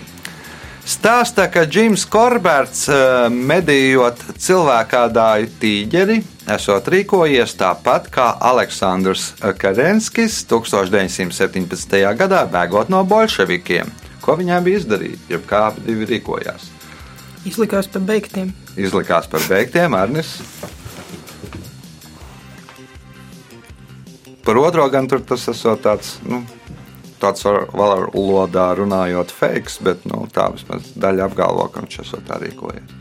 Stāsta, 0.89 1.43
ka 1.53 1.67
Džims 1.69 2.01
Korberts 2.09 2.87
eh, 2.89 3.27
medījot 3.29 4.23
cilvēkādāju 4.41 5.51
tīģeri, 5.61 6.15
esot 6.49 6.89
rīkojies 6.89 7.53
tāpat 7.59 8.07
kā 8.09 8.25
Aleksandrs 8.49 9.27
Karenskis 9.61 10.39
1917. 10.49 11.93
gadā 12.17 12.41
bēgot 12.49 12.89
no 12.89 13.03
bolševikiem. 13.05 13.91
Ko 14.23 14.33
viņām 14.39 14.65
bija 14.65 14.81
izdarīt, 14.81 15.29
jeb 15.29 15.45
kā 15.49 15.67
divi 15.77 16.09
rīkojās? 16.09 16.71
Izlikās 17.45 17.91
par 17.93 18.07
beigtiem. 18.09 18.49
Izlikās 18.73 19.29
par 19.29 19.45
beigtiem, 19.45 19.93
Arnis. 19.93 20.39
Par 24.41 24.57
otro 24.57 24.89
gan 24.89 25.05
tur 25.05 25.21
tas 25.21 25.45
esot 25.53 25.85
tāds, 25.85 26.17
nu, 26.25 26.41
tāds 27.21 27.43
var- 27.45 27.67
valodā 27.73 28.69
runājot 28.79 29.31
fakes, 29.35 29.79
bet 29.83 30.05
nu, 30.09 30.25
tā 30.33 30.49
vismaz 30.53 30.93
daļa 30.95 31.29
apgalvo, 31.29 31.67
ka 31.71 31.83
viņš 31.85 31.99
esot 32.05 32.25
tā 32.27 32.39
rīkojies. 32.41 32.97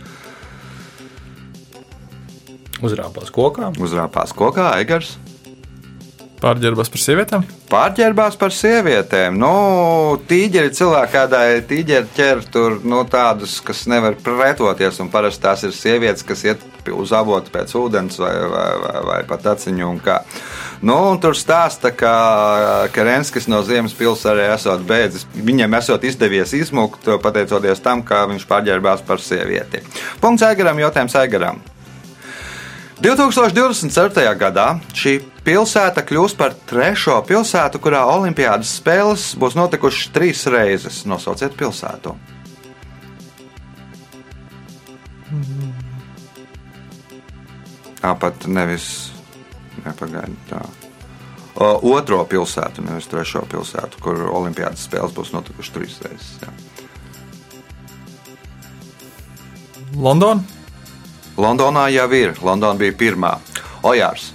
Uzrāpās 2.78 3.32
kokā. 3.34 3.72
Uzrāpās 3.82 4.34
kokā, 4.38 4.70
Eigars. 4.78 5.16
Pārģērbās 6.38 6.90
par 6.94 7.02
sievietēm. 7.02 7.44
Pārģērbās 7.68 8.36
par 8.38 8.52
sievietēm. 8.54 9.34
Nu, 9.42 10.18
tīģeri 10.30 10.70
cilvēki 10.76 11.14
kādai 11.16 11.46
tīģeri 11.66 12.12
ķer 12.14 12.44
tur 12.54 12.78
nu, 12.86 13.02
tādus, 13.10 13.56
kas 13.64 13.82
nevar 13.90 14.14
pretoties. 14.22 15.00
Un 15.02 15.10
parasti 15.10 15.42
tās 15.42 15.64
ir 15.66 15.74
sievietes, 15.74 16.22
kas 16.26 16.44
iet 16.46 16.62
uz 16.94 17.12
avotu 17.16 17.52
pēc 17.54 17.74
ūdens 17.78 18.18
vai, 18.20 18.34
vai, 18.52 18.68
vai, 18.84 18.98
vai 19.10 19.18
pat 19.28 19.46
aciņu. 19.54 19.86
un 19.88 20.00
kā. 20.04 20.20
Nu, 20.82 20.96
un 21.10 21.18
tur 21.22 21.34
stāsta, 21.34 21.90
ka 21.90 22.12
Kerenskis 22.94 23.48
no 23.50 23.62
Ziemas 23.66 23.96
pilsētas 23.98 24.30
arī 24.32 24.46
esot 24.52 24.84
beidzis. 24.86 25.26
Viņam 25.34 25.74
esot 25.80 26.04
izdevies 26.04 26.54
izmukt, 26.54 27.08
pateicoties 27.22 27.82
tam, 27.82 28.04
ka 28.06 28.26
viņš 28.30 28.46
pārģērbās 28.50 29.02
par 29.06 29.22
sievieti. 29.22 29.82
Punkts 30.22 30.46
Aigaram, 30.46 30.78
jautājums 30.78 31.18
Aigaram. 31.18 31.60
2024. 32.98 34.24
gadā 34.34 34.72
šī 34.90 35.20
pilsēta 35.46 36.02
kļūs 36.02 36.34
par 36.38 36.56
trešo 36.66 37.20
pilsētu, 37.28 37.78
kurā 37.82 38.00
Olimpiādas 38.10 38.72
spēles 38.80 39.30
būs 39.38 39.54
notikušas 39.54 40.10
trīs 40.14 40.42
reizes. 40.50 41.04
Nosauciet 41.06 41.54
pilsētu. 41.58 42.16
Tāpat 47.98 48.46
nevis 48.50 48.88
nepagaidi 49.84 50.36
tā. 50.50 50.62
O, 51.58 51.68
otro 51.96 52.20
pilsētu, 52.30 52.84
nevis 52.86 53.08
trešo 53.10 53.42
pilsētu, 53.50 53.98
kur 54.02 54.28
Olimpiādas 54.30 54.84
spēles 54.86 55.14
būs 55.16 55.32
notikušas 55.34 55.74
trīs 55.74 55.96
reizes. 56.04 56.36
Jā. 56.44 56.52
Londona. 59.98 60.44
Londonā 61.38 61.88
jau 61.90 62.06
ir. 62.14 62.36
Londona 62.42 62.78
bija 62.78 62.94
pirmā. 62.98 63.32
Ojārs. 63.86 64.30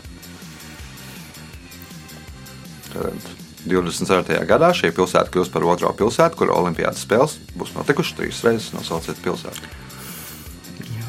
Tad 2.91 3.31
24. 3.67 4.43
gadā 4.47 4.73
šī 4.75 4.91
pilsēta 4.95 5.31
kļūs 5.31 5.51
par 5.53 5.63
otro 5.71 5.93
pilsētu, 5.95 6.39
kur 6.39 6.51
Olimpiādas 6.51 7.05
spēles 7.05 7.37
būs 7.55 7.71
notikušas 7.77 8.19
trīs 8.19 8.43
reizes. 8.43 8.73
Nosauciet 8.75 9.23
pilsētu. 9.23 9.71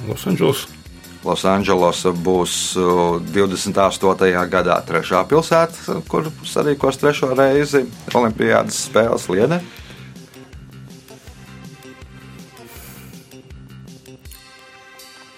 Losandžels. 0.07 0.69
Losandželosa 1.25 2.13
būs 2.13 2.75
uh, 2.77 3.17
28. 3.33 4.35
gadā 4.53 4.77
trešā 4.85 5.25
pilsēta, 5.31 6.01
kur 6.11 6.29
sarīkos 6.45 7.01
trešo 7.01 7.33
reizi 7.37 7.87
Olimpiādas 8.13 8.85
spēles 8.91 9.25
Liene. 9.33 9.63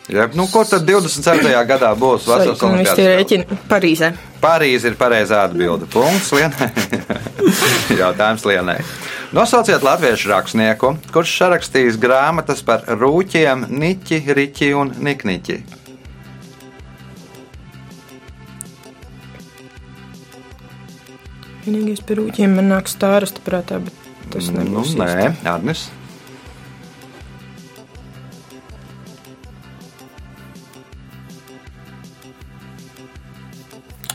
Ja, 0.09 0.29
nu, 0.35 0.47
ko 0.47 0.63
tad 0.63 0.87
27. 0.87 1.51
gadā 1.67 1.91
būs 1.99 2.29
vasaras 2.31 2.55
viss 2.55 2.63
tie 2.63 2.69
Olimpiādas? 2.69 3.01
rēķini 3.11 3.59
Parīzē. 3.71 4.13
Parīze 4.43 4.93
ir 4.93 4.99
pareizā 4.99 5.43
atbilde. 5.49 5.89
Punkts 5.91 6.31
Lienai. 6.35 6.69
Jautājums 8.03 8.47
Lienai. 8.47 8.79
Nosauciet 9.35 9.83
latviešu 9.83 10.31
rakstnieku, 10.31 10.93
kurš 11.11 11.33
sarakstījis 11.41 11.99
grāmatas 11.99 12.63
par 12.67 12.87
rūķiem, 12.87 13.67
niķi, 13.75 14.23
riķi 14.39 14.71
un 14.79 14.95
nikniķi. 15.03 15.59
Vienīgais 21.67 22.03
par 22.07 22.21
rūķiem 22.21 22.53
man 22.59 22.69
nāk 22.71 22.89
stārast 22.91 23.41
prātā, 23.47 23.81
bet 23.83 23.95
tas 24.31 24.51
Nu, 24.55 24.61
nebūs. 24.63 24.95
īsti. 24.95 25.01
nē, 25.03 25.51
Arnis. 25.53 25.89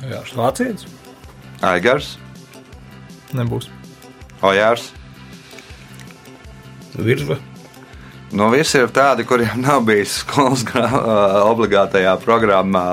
Jā, 0.01 0.21
vācietis. 0.35 0.87
Aigars, 1.61 2.15
Nebūs. 3.37 3.69
Ojārs. 4.43 4.89
Virza. 6.97 7.37
Nu, 8.35 8.49
visi 8.51 8.79
ir 8.79 8.89
tādi, 8.95 9.23
kuriem 9.27 9.61
nav 9.63 9.83
bijis 9.87 10.17
skolas 10.23 10.63
obligātajā 11.51 12.15
programmā 12.23 12.83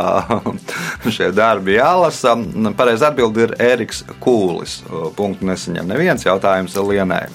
šie 1.14 1.30
darbi 1.34 1.76
jālasa. 1.78 2.36
Pareizi 2.76 3.06
atbild 3.08 3.36
ir 3.42 3.54
Ēriks 3.62 4.04
Kūlis. 4.22 4.80
Punktu 5.18 5.48
nesaņem 5.48 5.92
neviens 5.92 6.26
jautājums 6.26 6.76
Lienai. 6.78 7.26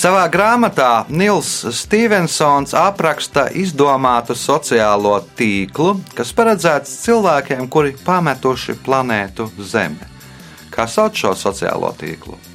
Savā 0.00 0.22
grāmatā 0.32 1.04
Nils 1.12 1.48
Stevensons 1.76 2.72
apraksta 2.78 3.50
izdomātu 3.52 4.32
sociālo 4.32 5.18
tīklu, 5.36 5.98
kas 6.16 6.30
paredzēts 6.32 6.94
cilvēkiem, 7.02 7.66
kuri 7.68 7.92
pametuši 8.06 8.78
planētu 8.80 9.50
Zeme. 9.60 10.08
Kā 10.72 10.88
sauc 10.88 11.20
šo 11.20 11.34
sociālo 11.36 11.92
tīklu? 12.00 12.49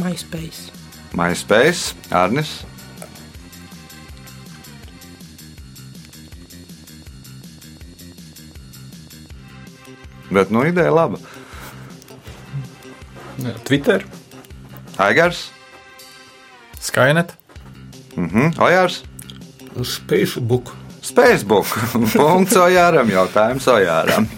MySpace. 0.00 0.70
MySpace, 1.12 1.94
Arnis. 2.10 2.52
Bet, 10.30 10.50
nu, 10.50 10.62
ideja 10.66 10.92
laba. 10.94 11.18
Jā, 13.40 13.54
Twitter. 13.64 14.04
Aigars, 15.00 15.48
Skynet. 16.80 17.32
mhm, 18.16 18.52
Ojārs, 18.60 19.02
Facebook. 20.08 20.74
Facebook. 21.16 21.66
Punkts 22.16 22.56
Ojāram, 22.56 23.08
jautājums 23.08 23.66
Ojāram. 23.72 24.28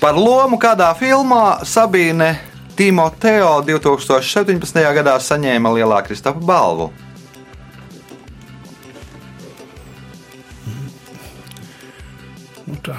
Par 0.00 0.16
lomu 0.16 0.58
kādā 0.60 0.88
filmā 0.96 1.60
Sabīne 1.64 2.36
Timoteo 2.76 3.62
2017. 3.64 4.80
gadā 4.98 5.14
saņēma 5.16 5.70
Lielā 5.72 6.02
Kristapa 6.04 6.42
balvu. 6.44 6.90
Nu, 12.66 12.76
tā. 12.84 12.98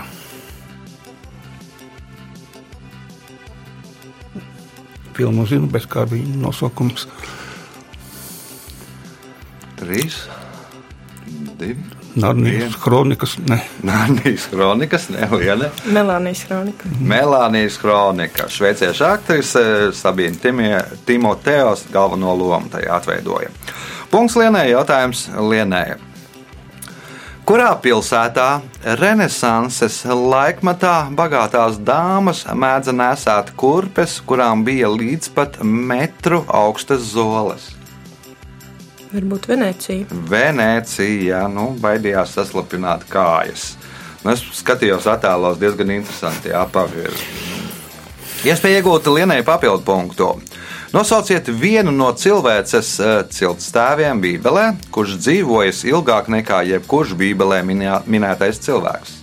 Filmu 5.17 5.45
zinu, 5.49 5.69
bet 5.69 5.85
kā 5.91 6.07
viņa 6.09 6.41
nosaukums. 6.41 7.05
Trīs, 9.77 10.23
divi. 11.61 11.96
Narnijas 12.17 12.75
kronikas. 12.81 13.35
Ne. 13.45 13.59
Nānijas 13.85 14.47
kronikas, 14.49 15.09
neliela. 15.13 15.69
Melānijas 15.85 16.41
kronika. 16.47 16.89
Melānijas 17.01 17.77
kronika. 17.81 18.47
Šveiciešu 18.49 19.05
aktrise 19.05 19.63
Sabīna 19.93 20.39
Timie- 20.41 20.83
Timoteos 21.05 21.85
galveno 21.93 22.33
lomu 22.35 22.71
tajā 22.73 22.89
atveidoja. 22.97 23.53
Punkts 24.09 24.35
Lienai, 24.39 24.71
jautājums 24.71 25.27
Lienai. 25.37 25.95
Kurā 27.47 27.69
pilsētā 27.79 28.59
Renesanses 28.99 30.01
laikmatā 30.03 31.07
bagātās 31.15 31.77
dāmas 31.79 32.41
mēdza 32.51 32.91
nesāt 32.91 33.53
kurpes, 33.55 34.17
kurām 34.27 34.65
bija 34.67 34.89
līdz 34.91 35.29
pat 35.35 35.61
metru 35.63 36.41
augstas 36.47 37.05
zoles? 37.13 37.76
Varbūt 39.17 39.47
Venecija. 39.49 40.05
Venecija 40.29 41.47
nu, 41.49 41.71
baidījās 41.81 42.35
saslapināt 42.37 43.07
kājas. 43.09 43.71
Nu, 44.21 44.35
es 44.35 44.43
skatījos 44.59 45.07
attēlos 45.09 45.57
diezgan 45.57 45.95
interesanti. 45.95 46.51
Jā, 46.53 46.67
pavi 46.69 47.07
ir 47.07 47.15
Iespēja 48.45 48.83
iegūt 48.83 49.07
Lienai 49.09 49.39
papildu 49.41 49.81
punktu. 49.81 50.27
Nosauciet 50.93 51.49
vienu 51.49 51.89
no 51.91 52.11
cilvēces 52.13 52.91
uh, 53.01 53.15
ciltstēviem 53.33 54.21
Bībelē, 54.21 54.67
kurš 54.93 55.17
dzīvojis 55.23 55.81
ilgāk 55.89 56.29
nekā 56.29 56.61
jebkurš 56.69 57.15
Bībelē 57.17 57.63
minētais 57.65 58.61
cilvēks. 58.61 59.17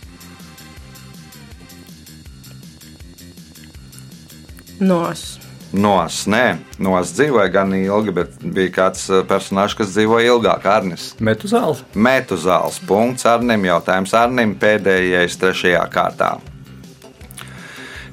Nos. 4.82 5.43
Nos, 5.74 6.20
nē, 6.30 6.58
Nos 6.78 7.10
dzīvoja 7.16 7.50
gan 7.50 7.72
ilgi, 7.74 8.12
bet 8.14 8.34
bija 8.42 8.70
kāds 8.76 9.08
uh, 9.10 9.24
personāžs, 9.26 9.74
kas 9.74 9.90
dzīvoja 9.96 10.30
ilgāk, 10.30 10.66
Arnis. 10.70 11.08
Metuzāls. 11.18 11.82
Metuzāls 11.98 12.78
punkts 12.86 13.26
Arnim, 13.26 13.66
jautājums 13.66 14.14
Arnim 14.14 14.54
pēdējais 14.60 15.38
trešajā 15.40 15.82
kārtā. 15.90 16.36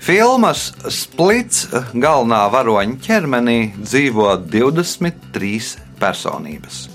Filmas 0.01 0.71
Splits 0.89 1.67
galvenā 1.93 2.41
varoņa 2.49 2.97
ķermenī 3.05 3.59
dzīvo 3.77 4.31
23 4.49 5.75
personības. 6.01 6.87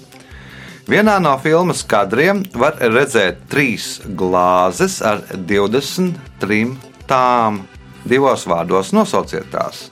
Vienā 0.90 1.20
no 1.22 1.36
filmas 1.42 1.84
kadriem 1.86 2.42
var 2.58 2.78
redzēt 2.82 3.46
trīs 3.50 4.00
glāzes 4.18 4.98
ar 5.06 5.22
23 5.34 6.62
tām. 7.06 7.62
Divos 8.06 8.46
vārdos 8.50 8.90
nosauciet 8.94 9.46
tās. 9.54 9.86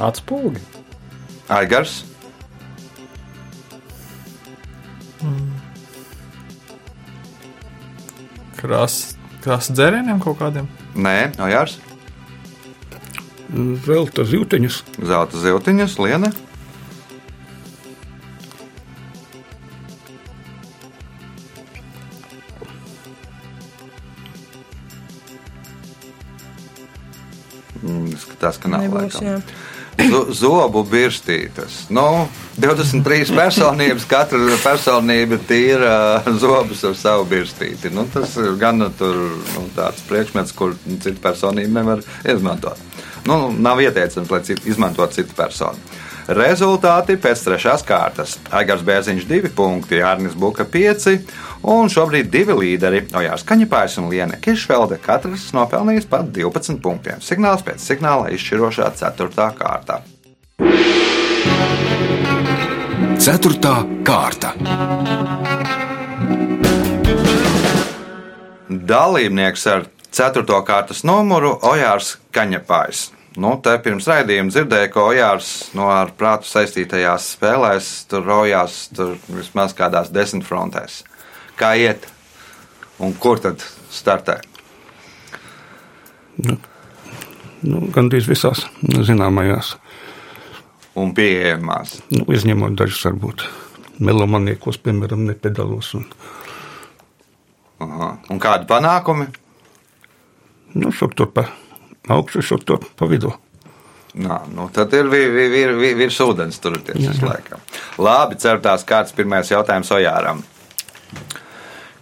Atspūgi. 0.00 0.62
Aigars, 1.50 2.00
Krāsas 8.60 9.16
krās 9.40 9.70
dzērieniem 9.72 10.20
kaut 10.20 10.36
kādiem. 10.40 10.68
Nē, 11.00 11.32
Ojārs, 11.40 11.78
Zelta 13.86 14.22
zīlteņus. 14.28 14.82
Zelta 15.00 15.40
ziltiņas, 15.40 15.96
Liena. 15.98 16.28
Mm, 27.80 28.12
Skatās, 28.20 28.60
ka 28.60 28.70
nav 28.70 28.86
laikam. 28.92 29.24
jā. 29.24 29.40
Zo- 30.08 30.26
Zobu 30.32 30.82
birstītes. 30.88 31.84
Nu, 31.92 32.28
23 32.60 33.34
personības, 33.36 34.06
katra 34.08 34.56
personība 34.64 35.38
tīra 35.48 36.22
zobus 36.40 36.84
ar 36.88 36.96
savu 36.96 37.26
birstīti. 37.30 37.92
Nu, 37.92 38.06
tas 38.12 38.36
ir 38.40 38.54
gan 38.60 38.80
tur, 38.98 39.16
nu, 39.54 39.66
tāds 39.76 40.00
priekšmets, 40.08 40.54
kur 40.56 40.76
citu 41.02 41.18
personību 41.22 41.72
nevar 41.76 42.04
izmantot. 42.24 42.78
Nu, 43.28 43.50
nav 43.52 43.80
ieteicams, 43.84 44.30
lai 44.32 44.40
citu, 44.46 44.68
izmantot 44.70 45.12
citu 45.12 45.36
personu. 45.36 45.76
Rezultāti 46.30 47.16
pēc 47.18 47.40
trešās 47.42 47.82
kārtas. 47.82 48.36
Aigars 48.54 48.84
Bērziņš 48.86 49.24
2 49.26 49.50
punkti, 49.56 49.98
Arnis 50.04 50.36
Buka 50.38 50.62
5 50.64 51.16
un 51.62 51.90
šobrīd 51.92 52.30
divi 52.32 52.54
līderi- 52.56 53.02
Ojārs 53.18 53.44
Kaņepājs 53.44 53.98
un 53.98 54.08
Liene 54.08 54.38
Kiršvelde. 54.40 54.98
Katrs 55.02 55.52
nopelnījis 55.52 56.08
pat 56.08 56.32
12 56.32 56.80
punktiem. 56.80 57.20
Signāls 57.20 57.62
pēc 57.62 57.78
signāla 57.78 58.30
izšķirošā 58.30 58.90
4. 58.96 59.52
kārtā. 59.58 60.00
Ceturtā 63.20 63.74
kārta. 64.04 64.54
Dalībnieks 68.70 69.66
ar 69.66 69.88
4. 70.10 70.62
kārtas 70.64 71.04
numuru 71.04 71.58
Ojārs 71.62 72.16
Kaņepājs. 72.32 73.10
Nu, 73.38 73.52
te 73.62 73.76
pirms 73.78 74.08
raidījuma 74.10 74.50
dzirdēju, 74.50 74.88
ka 74.90 75.04
Ojārs 75.12 75.50
no 75.78 75.86
ar 75.92 76.10
prātu 76.18 76.48
saistītajās 76.50 77.28
spēlēs 77.36 77.90
tur 78.10 78.24
rojās 78.26 78.88
tur 78.96 79.14
vismaz 79.28 79.76
kādās 79.78 80.10
desmit 80.10 80.48
frontēs. 80.48 81.04
Kā 81.60 81.74
iet? 81.76 82.06
Un 83.00 83.12
kur 83.20 83.40
tad 83.42 83.60
startē? 83.92 84.38
Nu, 86.40 87.80
gandrīz 87.92 88.28
visās 88.30 88.62
zināmajās, 89.04 89.74
Un 90.96 91.12
pieejamās. 91.14 91.98
nu, 92.10 92.24
izņemot 92.32 92.74
dažus 92.80 93.02
varbūt 93.06 93.44
melomaniekos, 94.00 94.78
piemēram, 94.80 95.26
nepedalos. 95.28 95.92
Un, 95.94 96.06
Aha. 97.80 98.08
Un 98.30 98.40
kādi 98.40 98.66
panākumi? 98.68 99.26
nu, 100.74 100.90
šur 100.92 101.12
tur 101.14 101.26
pa 101.34 101.44
augšu, 102.08 102.42
šur 102.42 102.64
tur 102.64 102.78
pa 102.96 103.06
vidu. 103.06 103.32
Nā, 104.14 104.40
nu, 104.50 104.68
tad 104.72 104.92
ir 104.94 105.04
vi- 105.08 105.28
vi- 105.30 105.48
vi- 105.48 105.74
vi- 105.80 105.94
virs 105.94 106.18
ūdens 106.20 106.58
turēties 106.60 106.96
Jā, 106.98 107.10
visu 107.12 107.26
jā. 107.26 107.28
laiku. 107.28 107.60
Labi, 107.98 108.34
ceturtās 108.36 108.84
kārtas 108.84 109.12
pirmais 109.14 109.48
jautājums 109.50 109.90
Ojāram. 109.90 110.42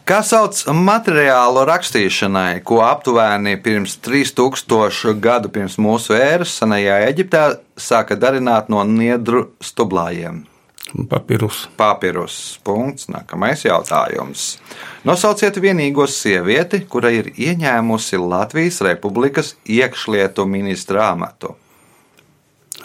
Kā 0.08 0.22
sauc 0.24 0.56
materiālu 0.72 1.66
rakstīšanai, 1.68 2.62
ko 2.64 2.78
aptuveni 2.80 3.58
pirms 3.60 3.98
3000 4.00 5.12
gadu 5.20 5.50
pirms 5.52 5.74
mūsu 5.76 6.14
ēras 6.16 6.54
senajā 6.56 6.94
Eģiptē 7.10 7.42
sāka 7.76 8.16
darināt 8.16 8.70
no 8.72 8.80
niedru 8.88 9.50
stublājiem? 9.60 10.46
Papirus. 11.10 11.66
Papirus. 11.76 12.38
Punkts. 12.64 13.10
Nākamais 13.12 13.66
jautājums. 13.66 14.46
Nosauciet 15.04 15.60
vienīgo 15.60 16.08
sievieti, 16.08 16.86
kura 16.88 17.12
ir 17.12 17.28
ieņēmusi 17.36 18.16
Latvijas 18.16 18.80
Republikas 18.88 19.58
iekšlietu 19.68 20.48
ministra 20.48 21.10
amatu. 21.10 21.52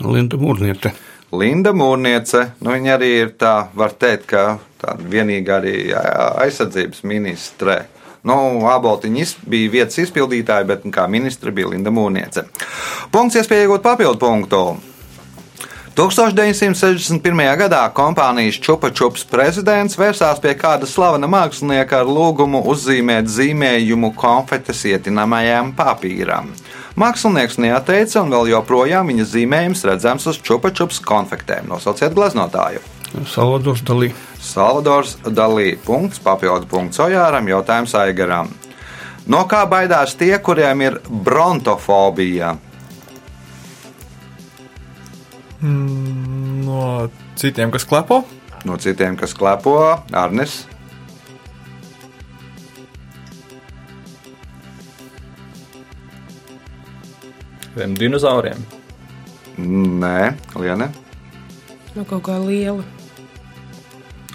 Linda 0.04 0.36
Mūrniete. 0.36 0.92
Linda 1.32 1.72
Mūrniece, 1.72 2.50
nu 2.60 2.76
viņa 2.76 2.94
arī 3.00 3.16
ir 3.22 3.34
tā, 3.40 3.56
var 3.80 3.96
teikt, 3.96 4.28
ka 4.36 4.60
tāda 4.84 5.10
vienīgā 5.16 5.60
arī 5.62 5.76
aizsardzības 5.96 7.04
ministre. 7.08 7.84
Nu, 8.24 8.36
Aboltiņa 8.72 9.26
bija 9.52 9.72
vietas 9.74 10.00
izpildītāja, 10.06 10.68
bet 10.70 10.88
kā 10.96 11.10
ministra 11.12 11.52
bija 11.52 11.74
Linda 11.74 11.92
Mūrniece. 11.92 12.46
Punkts, 13.12 13.42
iespēja 13.42 13.68
iegūt 13.68 13.84
papildu 13.84 14.20
punktu. 14.22 14.64
1961. 15.94 17.22
gadā 17.60 17.84
kompānijas 17.94 18.58
Čupa 18.58 18.90
Čups 18.90 19.28
prezidents 19.30 19.94
vērsās 20.00 20.40
pie 20.42 20.56
kāda 20.58 20.88
slavena 20.90 21.30
mākslinieka 21.30 22.00
ar 22.02 22.10
lūgumu 22.10 22.64
uzzīmēt 22.72 23.30
zīmējumu 23.30 24.10
konfetes 24.18 24.82
ietinamajam 24.90 25.70
papīram. 25.78 26.50
Mākslinieks 26.98 27.60
neateica, 27.62 28.24
un 28.24 28.34
vēl 28.34 28.56
joprojām 28.56 29.14
viņa 29.14 29.30
zīmējums 29.36 29.86
redzams 29.92 30.26
uz 30.34 30.42
Čupa 30.42 30.74
Čups 30.74 30.98
konfektēm. 31.06 31.70
Nosauciet 31.70 32.18
gleznotāju. 32.18 32.82
Salvadors 33.30 33.86
Dalī. 33.86 34.16
Salvadors 34.44 35.16
Dalī. 35.24 35.78
Punkts, 35.86 36.20
papildu 36.20 36.68
punkts 36.70 37.00
Ojāram, 37.00 37.48
jautājums 37.48 37.96
Aigaram. 37.96 38.52
No 39.26 39.46
kā 39.48 39.64
baidās 39.72 40.18
tie, 40.20 40.36
kuriem 40.44 40.82
ir 40.84 41.00
brontofobija? 41.08 42.58
No 45.64 47.10
citiem, 47.40 47.72
kas 47.72 47.88
klepo. 47.88 48.24
No 48.68 48.76
citiem, 48.80 49.16
kas 49.20 49.32
klepo, 49.36 49.78
Arnis. 50.12 50.66
Tiem 57.74 57.96
dinozauriem. 57.98 58.60
Nē, 59.58 60.34
Liene. 60.60 60.92
Nu, 61.96 62.04
kaut 62.06 62.26
kā 62.28 62.36
liela. 62.42 62.84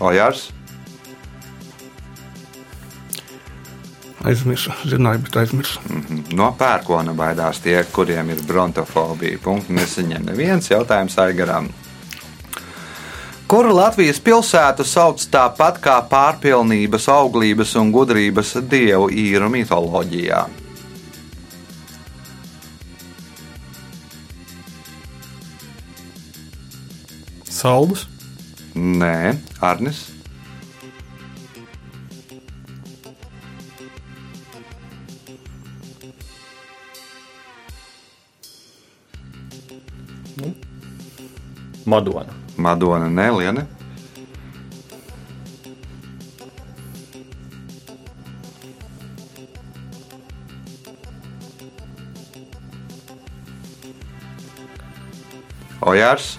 Ojārs. 0.01 0.49
Aizmirsu, 4.29 4.75
zināju, 4.87 5.23
bet 5.27 5.37
aizmirsu. 5.43 5.81
No 6.37 6.51
pērkona 6.59 7.15
baidās 7.17 7.63
tie, 7.65 7.79
kuriem 7.95 8.33
ir 8.35 8.43
brontofobija. 8.47 9.39
Punkts 9.43 9.71
nesaņem 9.73 10.27
neviens 10.27 10.71
jautājums 10.71 11.17
Aigaram. 11.23 11.71
Kuru 13.49 13.73
Latvijas 13.73 14.19
pilsētu 14.21 14.85
sauc 14.85 15.23
tāpat 15.33 15.79
kā 15.81 15.95
pārpilnības, 16.11 17.07
auglības 17.09 17.73
un 17.81 17.95
gudrības 17.95 18.59
dievu 18.69 19.09
īru 19.09 19.49
mitoloģijā? 19.55 20.43
Saldus. 27.49 28.05
Nē, 28.79 29.35
Arnis. 29.61 30.05
Madona. 41.89 42.35
Madona, 42.57 43.09
nē, 43.09 43.27
Liene. 43.39 43.67
Ojārs. 55.81 56.37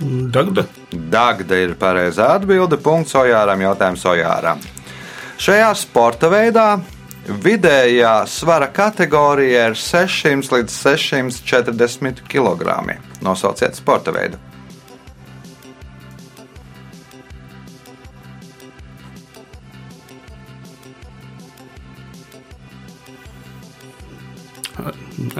Dagda. 0.00 0.64
Dagda 0.90 1.58
ir 1.60 1.74
pareizā 1.80 2.30
atbilde. 2.38 2.78
Punkts 2.80 3.12
Ojāram. 3.20 3.60
Jautājums 3.60 4.04
Ojāram. 4.08 4.62
Šajā 5.40 5.68
sporta 5.76 6.30
veidā 6.32 6.68
vidējā 7.28 8.14
svara 8.28 8.70
kategorija 8.72 9.68
ir 9.70 9.76
600 9.76 10.54
līdz 10.56 10.76
640 10.76 12.24
kg. 12.28 12.96
Nosauciet 13.24 13.76
sporta 13.76 14.14
veidu. 14.16 14.40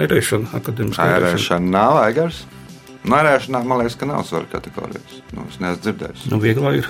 Airēšana, 0.01 0.53
akadēmiskā 0.61 1.05
Airēšana 1.17 1.73
nav 1.73 1.97
aigars. 2.05 2.45
Airēšanā 3.17 3.61
man 3.67 3.81
liekas, 3.81 3.97
ka 3.99 4.07
nav 4.07 4.25
svara 4.29 4.47
kategorijas. 4.53 5.21
Nu, 5.35 5.47
es 5.51 5.59
neesmu 5.63 5.83
dzirdējis. 5.87 6.27
Nu, 6.31 6.39
vieglā 6.43 6.75
ir. 6.81 6.89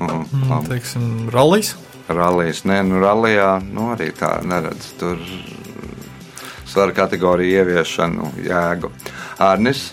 Mm, 0.00 0.24
Nu, 0.32 0.46
labi. 0.50 0.68
teiksim, 0.72 1.28
rallies. 1.30 1.74
Rallijas, 2.08 2.64
nē, 2.66 2.80
nu, 2.88 2.98
rallijā 3.02 3.50
nu, 3.62 3.90
arī 3.94 4.10
tā 4.18 4.32
neredz. 4.44 4.88
Tur 4.98 5.20
svara 6.66 6.92
kategorija 6.96 7.62
ieviešanu 7.62 8.32
jēgu. 8.48 8.90
Arnis. 9.38 9.84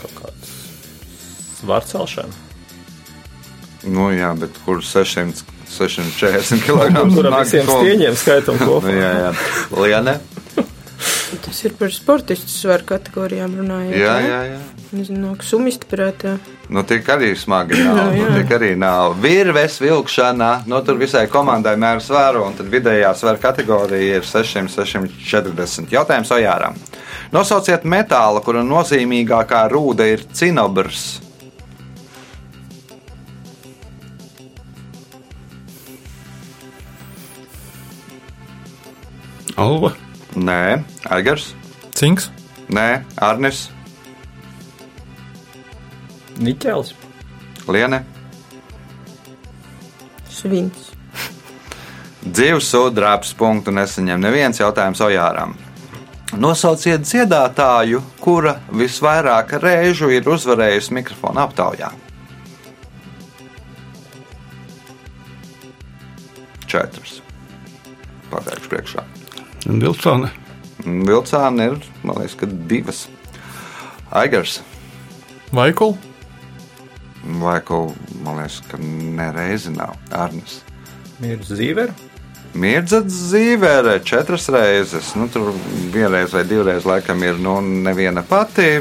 Kaut 0.00 0.14
kāds 0.18 0.52
svars 1.58 1.90
celšana. 1.92 2.47
Nu, 3.86 4.08
jā, 4.10 4.32
bet 4.38 4.56
kur 4.64 4.82
600, 4.82 5.44
640 5.70 6.64
kg? 6.66 7.04
Kuram 7.14 7.38
visiem 7.38 7.68
stieņiem 7.68 8.18
skaitam 8.18 8.58
kopā? 8.66 8.94
Jā, 8.94 9.12
jā. 9.22 9.30
Liene. 9.78 10.18
Tas 11.44 11.58
ir 11.64 11.74
par 11.76 11.92
sportistu 11.92 12.48
svaru 12.50 12.86
kategorijām 12.88 13.52
runājot. 13.60 13.94
Jā, 13.94 14.14
ne? 14.16 14.28
jā, 14.28 14.38
jā. 14.54 14.58
Nezinu, 14.96 15.18
nāk 15.26 15.44
sumisti 15.44 15.86
prātā. 15.90 16.38
Nu, 16.72 16.80
tik 16.88 17.06
arī 17.12 17.34
smagi 17.36 17.76
nav. 17.84 18.00
Nu, 18.16 18.24
nu, 18.24 18.40
tik 18.40 18.54
arī 18.56 18.72
nav. 18.80 19.14
Virves 19.20 19.76
vilkšana, 19.82 20.50
nu, 20.70 20.80
tur 20.86 20.98
visai 21.00 21.26
komandai 21.30 21.76
mēra 21.80 22.00
svaru, 22.02 22.46
un 22.48 22.56
tad 22.56 22.72
vidējā 22.72 23.12
svara 23.16 23.40
kategorija 23.42 24.18
ir 24.18 24.26
600, 24.26 24.72
640. 24.72 25.92
Jautājums 25.92 26.32
Ojāram. 26.34 26.76
Nosauciet 27.34 27.84
metālu, 27.84 28.40
kura 28.44 28.64
nozīmīgākā 28.64 29.66
rūda 29.72 30.08
ir 30.08 30.24
cinobrs. 30.32 31.27
Alva. 39.58 39.90
Nē, 40.38 40.84
Aigars. 41.10 41.50
Cinks. 41.90 42.28
Nē, 42.70 43.02
Arnis. 43.18 43.64
Niķels. 46.38 46.92
Liene. 47.66 48.04
Svins. 50.30 50.92
Dzīves 52.22 52.70
sudrabs 52.70 53.34
punktu 53.34 53.74
nesaņem 53.74 54.22
neviens 54.22 54.62
jautājums 54.62 55.02
Ojāram. 55.02 55.56
Nosauciet 56.38 57.02
dziedātāju, 57.02 58.04
kura 58.22 58.60
visvairāk 58.70 59.58
reižu 59.58 60.12
ir 60.14 60.28
uzvarējusi 60.28 61.00
mikrofona 61.00 61.48
aptaujā. 61.48 61.90
Četras. 66.68 67.22
Pateikšu 68.30 68.76
priekšā. 68.76 69.08
Vilcāne. 69.66 70.30
Vilcāna 70.84 71.70
ir, 71.72 71.80
man 72.02 72.20
liekas, 72.20 72.36
ka 72.38 72.46
divas. 72.70 73.06
Aigars. 74.10 74.60
Vaikul. 75.52 75.96
Vai 77.42 77.58
ko, 77.66 77.88
man 78.22 78.42
liekas, 78.42 78.60
ka 78.70 78.78
nereizi 78.80 79.74
nav. 79.74 79.96
Arnis. 80.14 80.60
Mirds 81.18 81.50
Zīver. 81.50 81.90
Mirdzats 82.56 83.14
zīvērē 83.30 83.98
četras 84.06 84.48
reizes. 84.50 85.12
Nu, 85.18 85.28
tur 85.28 85.52
vienreiz 85.92 86.32
vai 86.32 86.44
divreiz 86.48 86.86
laikam 86.88 87.22
ir 87.22 87.38
nu, 87.38 87.58
neviena 87.60 88.24
pati. 88.26 88.80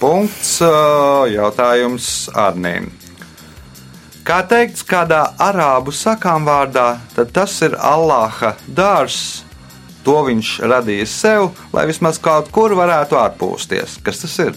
Punkts 0.00 0.56
jautājums 1.30 2.08
Arnīm. 2.34 2.88
Kā 4.26 4.40
teikts 4.48 4.86
kādā 4.86 5.20
arābu 5.42 5.92
sakām 5.94 6.46
vārdā, 6.46 6.96
tad 7.14 7.32
tas 7.34 7.54
ir 7.66 7.76
Allāha 7.76 8.54
dārzs. 8.66 9.42
To 10.02 10.18
viņš 10.26 10.52
radīja 10.66 11.06
sev, 11.06 11.48
lai 11.74 11.86
vismaz 11.86 12.18
kaut 12.22 12.50
kur 12.54 12.74
varētu 12.74 13.18
atpūsties. 13.20 14.00
Kas 14.02 14.22
tas 14.24 14.34
ir? 14.42 14.56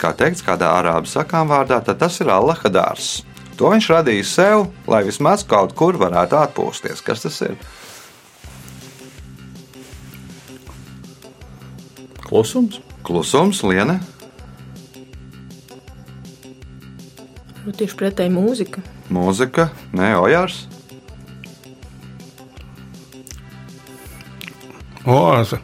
Kā 0.00 0.10
teikts 0.16 0.42
kādā 0.42 0.72
arābu 0.80 1.06
sakām 1.06 1.50
vārdā, 1.52 1.78
tad 1.84 2.00
tas 2.00 2.16
ir 2.22 2.32
Allāha 2.32 2.72
dārzs. 2.72 3.20
To 3.60 3.68
viņš 3.68 3.90
radīja 3.92 4.24
sev, 4.24 4.62
lai 4.88 5.02
vismaz 5.04 5.44
kaut 5.44 5.74
kur 5.76 5.98
varētu 6.00 6.38
atpūsties. 6.40 7.02
Kas 7.04 7.26
tas 7.26 7.36
ir? 7.44 7.58
Klusums. 12.24 12.80
Klusums, 13.04 13.60
liene. 13.66 13.98
Nu, 17.66 17.76
tieši 17.76 17.96
pretēji 18.00 18.32
mūzika. 18.32 18.82
Mūzika, 19.12 19.68
nē, 19.92 20.14
ojārs. 20.22 20.64
Oāza. 25.08 25.60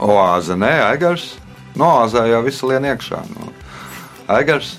Oāze, 0.00 0.56
nē, 0.56 0.72
aigars. 0.90 1.34
No 1.78 1.88
oāzē 2.00 2.26
jau 2.28 2.40
viss 2.44 2.64
lien 2.66 2.84
iekšā. 2.90 3.20
No. 3.32 3.52
Aigars. 4.28 4.74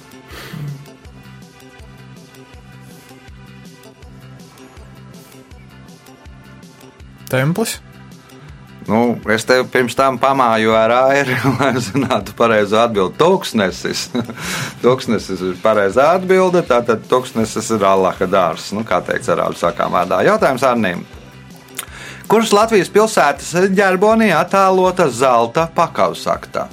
Templis. 7.31 7.79
Nu, 8.89 9.15
es 9.31 9.45
tev 9.47 9.67
pirms 9.71 9.95
tam 9.95 10.17
pamāju 10.19 10.73
ar 10.75 10.91
airi, 10.97 11.37
lai 11.59 11.71
zinātu 11.79 12.35
pareizo 12.37 12.81
atbildi. 12.81 13.15
Tūkstnesis. 13.21 14.09
Tūkstnesis 14.83 15.45
ir 15.47 15.55
pareizā 15.63 16.09
atbilde. 16.17 16.65
Tātad 16.67 17.05
tūkstnesis 17.09 17.71
ir 17.77 17.87
Allaha 17.87 18.27
dārzs. 18.27 18.73
Nu, 18.75 18.83
kā 18.87 18.99
teikts 19.05 19.31
arābu 19.31 19.57
sakām 19.57 19.95
vārdā. 19.95 20.21
Jautājums 20.27 20.65
Arnim. 20.67 21.05
Kuras 22.29 22.51
Latvijas 22.55 22.91
pilsētas 22.91 23.53
ģerbonī 23.75 24.29
attēlota 24.35 25.07
zelta 25.09 25.65
pakausakta? 25.75 26.67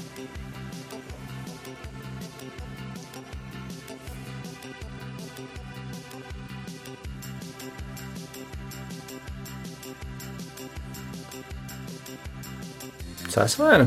Sasvēna. 13.38 13.86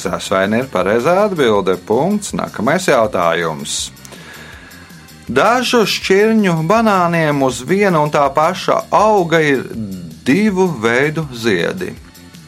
Sasvaini 0.00 0.62
ir 0.62 0.70
pareizā 0.72 1.16
atbilde. 1.26 1.76
Punkts. 1.88 2.32
Nākamais 2.36 2.86
jautājums. 2.88 3.90
Dažu 5.26 5.82
šķirņu 5.90 6.60
banāniem 6.68 7.40
uz 7.42 7.64
viena 7.66 7.98
un 8.04 8.12
tā 8.14 8.28
paša 8.30 8.84
auga 8.94 9.40
ir 9.42 9.64
divu 10.26 10.66
veidu 10.82 11.26
ziedi. 11.32 11.94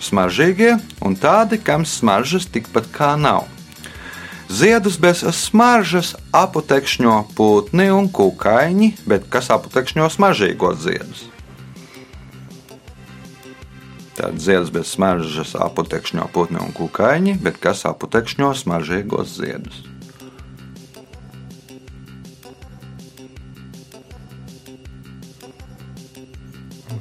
Smaržīgie 0.03 0.77
un 1.03 1.15
tādi, 1.19 1.59
kam 1.63 1.87
smaržas 1.87 2.47
tikpat 2.51 2.91
kā 2.95 3.15
nav. 3.19 3.47
Ziedus 4.49 4.97
bez 4.97 5.21
smaržas 5.37 6.15
aputekšņo 6.33 7.17
putni 7.37 7.91
un 7.93 8.09
kukaiņi, 8.09 8.95
bet 9.07 9.27
kas 9.29 9.51
aputekšņo 9.53 10.09
smaržīgos 10.15 10.81
ziedus? 10.87 11.27
Tātad 14.17 14.41
ziedus 14.43 14.73
bez 14.75 14.89
smaržas 14.95 15.53
aputekšņo 15.59 16.31
putni 16.33 16.63
un 16.65 16.73
kukaiņi, 16.75 17.37
bet 17.45 17.61
kas 17.63 17.85
aputekšņo 17.91 18.55
smaržīgos 18.63 19.37
ziedus? 19.37 19.88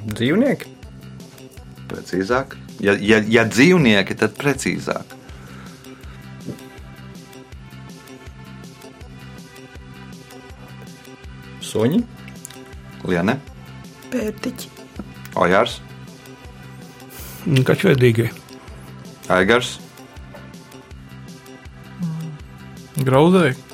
Dzīvnieki. 0.08 0.74
Precīzāk, 1.88 2.56
ja, 2.84 2.94
ja, 3.00 3.20
ja 3.24 3.44
dzīvnieki, 3.48 4.16
tad 4.20 4.36
precīzāk. 4.38 5.16
Suņi. 11.68 12.00
Liene, 13.08 13.36
Pērtiķi. 14.12 14.72
Ojārs, 15.38 15.78
Kačveidīgie. 17.68 18.30
Aigars, 19.32 19.76
Graudēji. 22.98 23.67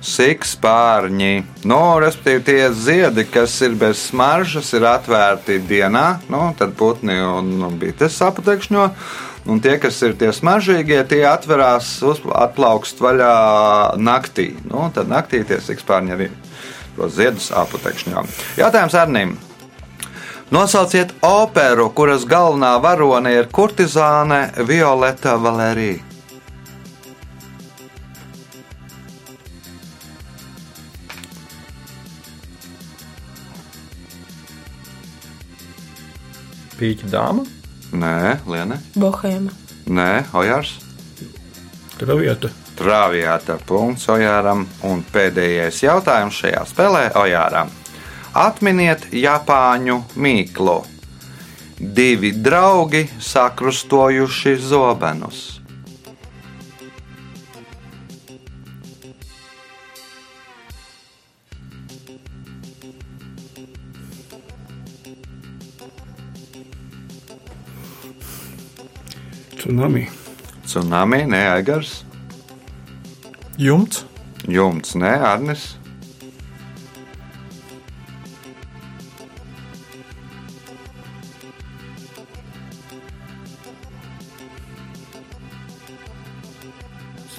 Sikspārņi, 0.00 1.32
nu, 1.68 1.78
respektīvi 2.00 2.44
tie 2.46 2.68
ziedi, 2.72 3.26
kas 3.28 3.58
ir 3.60 3.74
bez 3.80 4.06
smaržas, 4.08 4.70
ir 4.72 4.86
atvērti 4.88 5.58
dienā, 5.68 6.22
nu, 6.32 6.46
tad 6.56 6.72
putni 6.78 7.18
un 7.20 7.66
bites 7.80 8.16
apatekšņo. 8.24 8.86
Un 9.50 9.60
tie, 9.60 9.78
kas 9.80 9.96
ir 10.04 10.14
tie 10.20 10.30
smaržīgie, 10.36 10.98
tie 11.08 11.22
atverās, 11.28 11.98
atplaukst 12.04 13.00
vaļā 13.00 13.34
naktī. 14.00 14.50
Nu, 14.68 14.88
tad 14.94 15.08
naktī 15.08 15.40
tie 15.48 15.60
sikspārņi 15.64 16.16
arī 16.16 16.28
ziedus 17.08 17.48
apatekšņo. 17.56 18.24
Jautājums 18.60 18.96
Arnim. 19.00 19.38
Nosauciet 20.50 21.14
operu, 21.22 21.88
kuras 21.94 22.26
galvenā 22.28 22.74
varone 22.82 23.36
ir 23.36 23.48
kurtizāne 23.54 24.48
Violeta 24.68 25.36
Valērija. 25.40 26.09
Pīķa 36.80 37.10
dāma. 37.12 37.44
Nē, 37.92 38.38
Liene. 38.48 38.78
Bohēma. 38.96 39.52
Nē, 39.92 40.24
Ojārs. 40.32 40.78
Travieta. 42.00 42.48
Traviāta 42.78 43.58
punkts 43.68 44.08
Ojāram. 44.08 44.64
Un 44.88 45.02
pēdējais 45.12 45.82
jautājums 45.84 46.40
šajā 46.40 46.64
spēlē 46.70 47.04
Ojāram. 47.20 47.68
Atminiet 48.32 49.10
Japāņu 49.12 49.98
mīklu. 50.16 50.78
Divi 51.76 52.32
draugi 52.32 53.04
sakrustojuši 53.20 54.56
zobenus. 54.64 55.59
Tsunami. 69.70 70.08
Tsunami, 70.66 71.18
nē, 71.30 71.40
Aigars. 71.54 72.02
Jumts, 73.54 74.02
Jumts, 74.50 74.96
nē, 74.98 75.12
Arnis. 75.22 75.76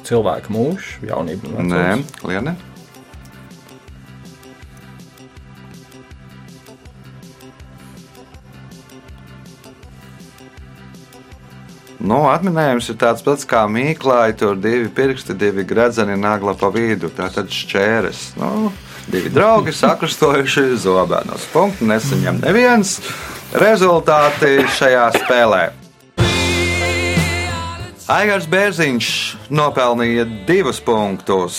Cilvēka 0.08 0.56
mūžs, 0.56 1.02
jaunība. 1.04 1.52
un 1.52 1.68
Nē, 1.68 1.84
vecums. 2.00 2.71
Nu, 12.22 12.28
atminējums 12.30 12.86
ir 12.92 12.98
tāds 13.02 13.24
pats 13.26 13.48
kā 13.50 13.64
mīklāji, 13.66 14.36
tur 14.38 14.58
divi 14.62 14.92
pirksti, 14.94 15.34
divi 15.34 15.64
gredzeni 15.66 16.14
nagla 16.22 16.54
pa 16.54 16.68
vidu. 16.70 17.10
Tā 17.10 17.32
tad 17.34 17.50
šķēres. 17.50 18.20
Nu, 18.38 18.70
divi 19.10 19.32
draugi 19.34 19.74
sakrustojuši 19.74 20.68
zobenos. 20.84 21.48
Punktu 21.50 21.88
nesaņem 21.90 22.44
neviens. 22.44 23.00
Rezultāti 23.58 24.68
šajā 24.78 25.08
spēlē. 25.18 25.64
Aigars 28.14 28.46
Bērziņš 28.54 29.10
nopelnīja 29.58 30.28
divus 30.46 30.78
punktus, 30.86 31.58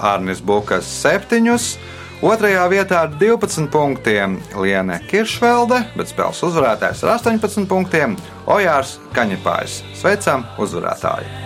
Arnis 0.00 0.40
Bukas 0.40 0.88
septiņus. 1.02 1.74
Otrajā 2.22 2.62
vietā 2.70 3.00
ar 3.02 3.14
12 3.18 3.66
punktiem 3.74 4.36
Liene 4.62 5.00
Kiršvelde, 5.10 5.80
bet 5.98 6.12
spēles 6.12 6.44
uzvarētājs 6.46 7.02
ar 7.02 7.16
18 7.16 7.66
punktiem 7.66 8.14
Ojārs 8.46 9.00
Kaņepājs. 9.16 9.80
Sveicam 9.98 10.46
uzvarētāju! 10.62 11.41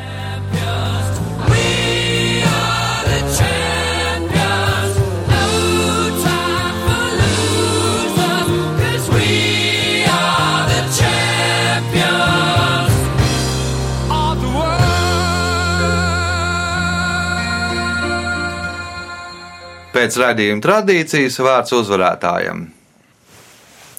Pēc 20.06 20.20
raidījuma 20.22 20.62
tradīcijas 20.62 21.40
vārds 21.42 21.72
uzvarētājam. 21.74 22.60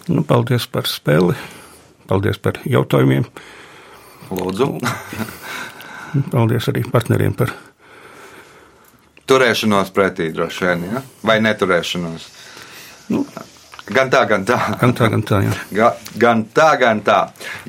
Nu, 0.08 0.22
paldies 0.24 0.64
par 0.72 0.88
spēli. 0.88 1.34
Paldies 2.08 2.40
par 2.40 2.62
jautājumiem. 2.64 3.26
Lūdzu, 4.32 4.70
Paldies 6.32 6.70
arī 6.72 6.86
partneriem 6.88 7.36
par 7.36 7.52
turēšanos 9.28 9.92
pretī 9.92 10.30
droši 10.32 10.64
vien, 10.70 10.88
ja? 10.94 11.04
vai 11.28 11.42
neturēšanos. 11.44 12.32
Nu. 13.12 13.26
Gan 13.88 14.10
tā, 14.12 14.24
gan 14.28 14.44
tā. 14.44 14.58
gan 14.82 14.94
tā, 14.96 15.08
gan 15.12 15.22
tā. 15.24 15.40
Ga, 15.72 15.92
gan 16.20 16.44
tā, 16.56 16.68
gan 16.80 17.00
tā. 17.06 17.20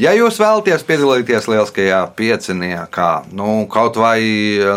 Ja 0.01 0.15
jūs 0.17 0.41
vēlaties 0.43 0.83
piedalīties 0.89 1.47
lieliskajā 1.51 2.01
pieciniekā, 2.19 3.11
nu, 3.39 3.67
kaut 3.71 4.01
vai 4.01 4.19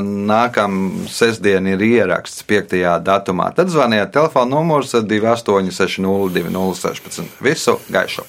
nākamā 0.06 1.08
sestdiena 1.10 1.74
ir 1.74 1.86
ieraksts 1.88 2.46
5. 2.46 2.78
datumā, 3.06 3.50
tad 3.58 3.74
zvaniet 3.74 4.14
telefona 4.14 4.54
numurs 4.54 4.94
2860 4.94 6.38
2016. 6.38 7.42
Visu 7.42 7.80
gaišu! 7.90 8.28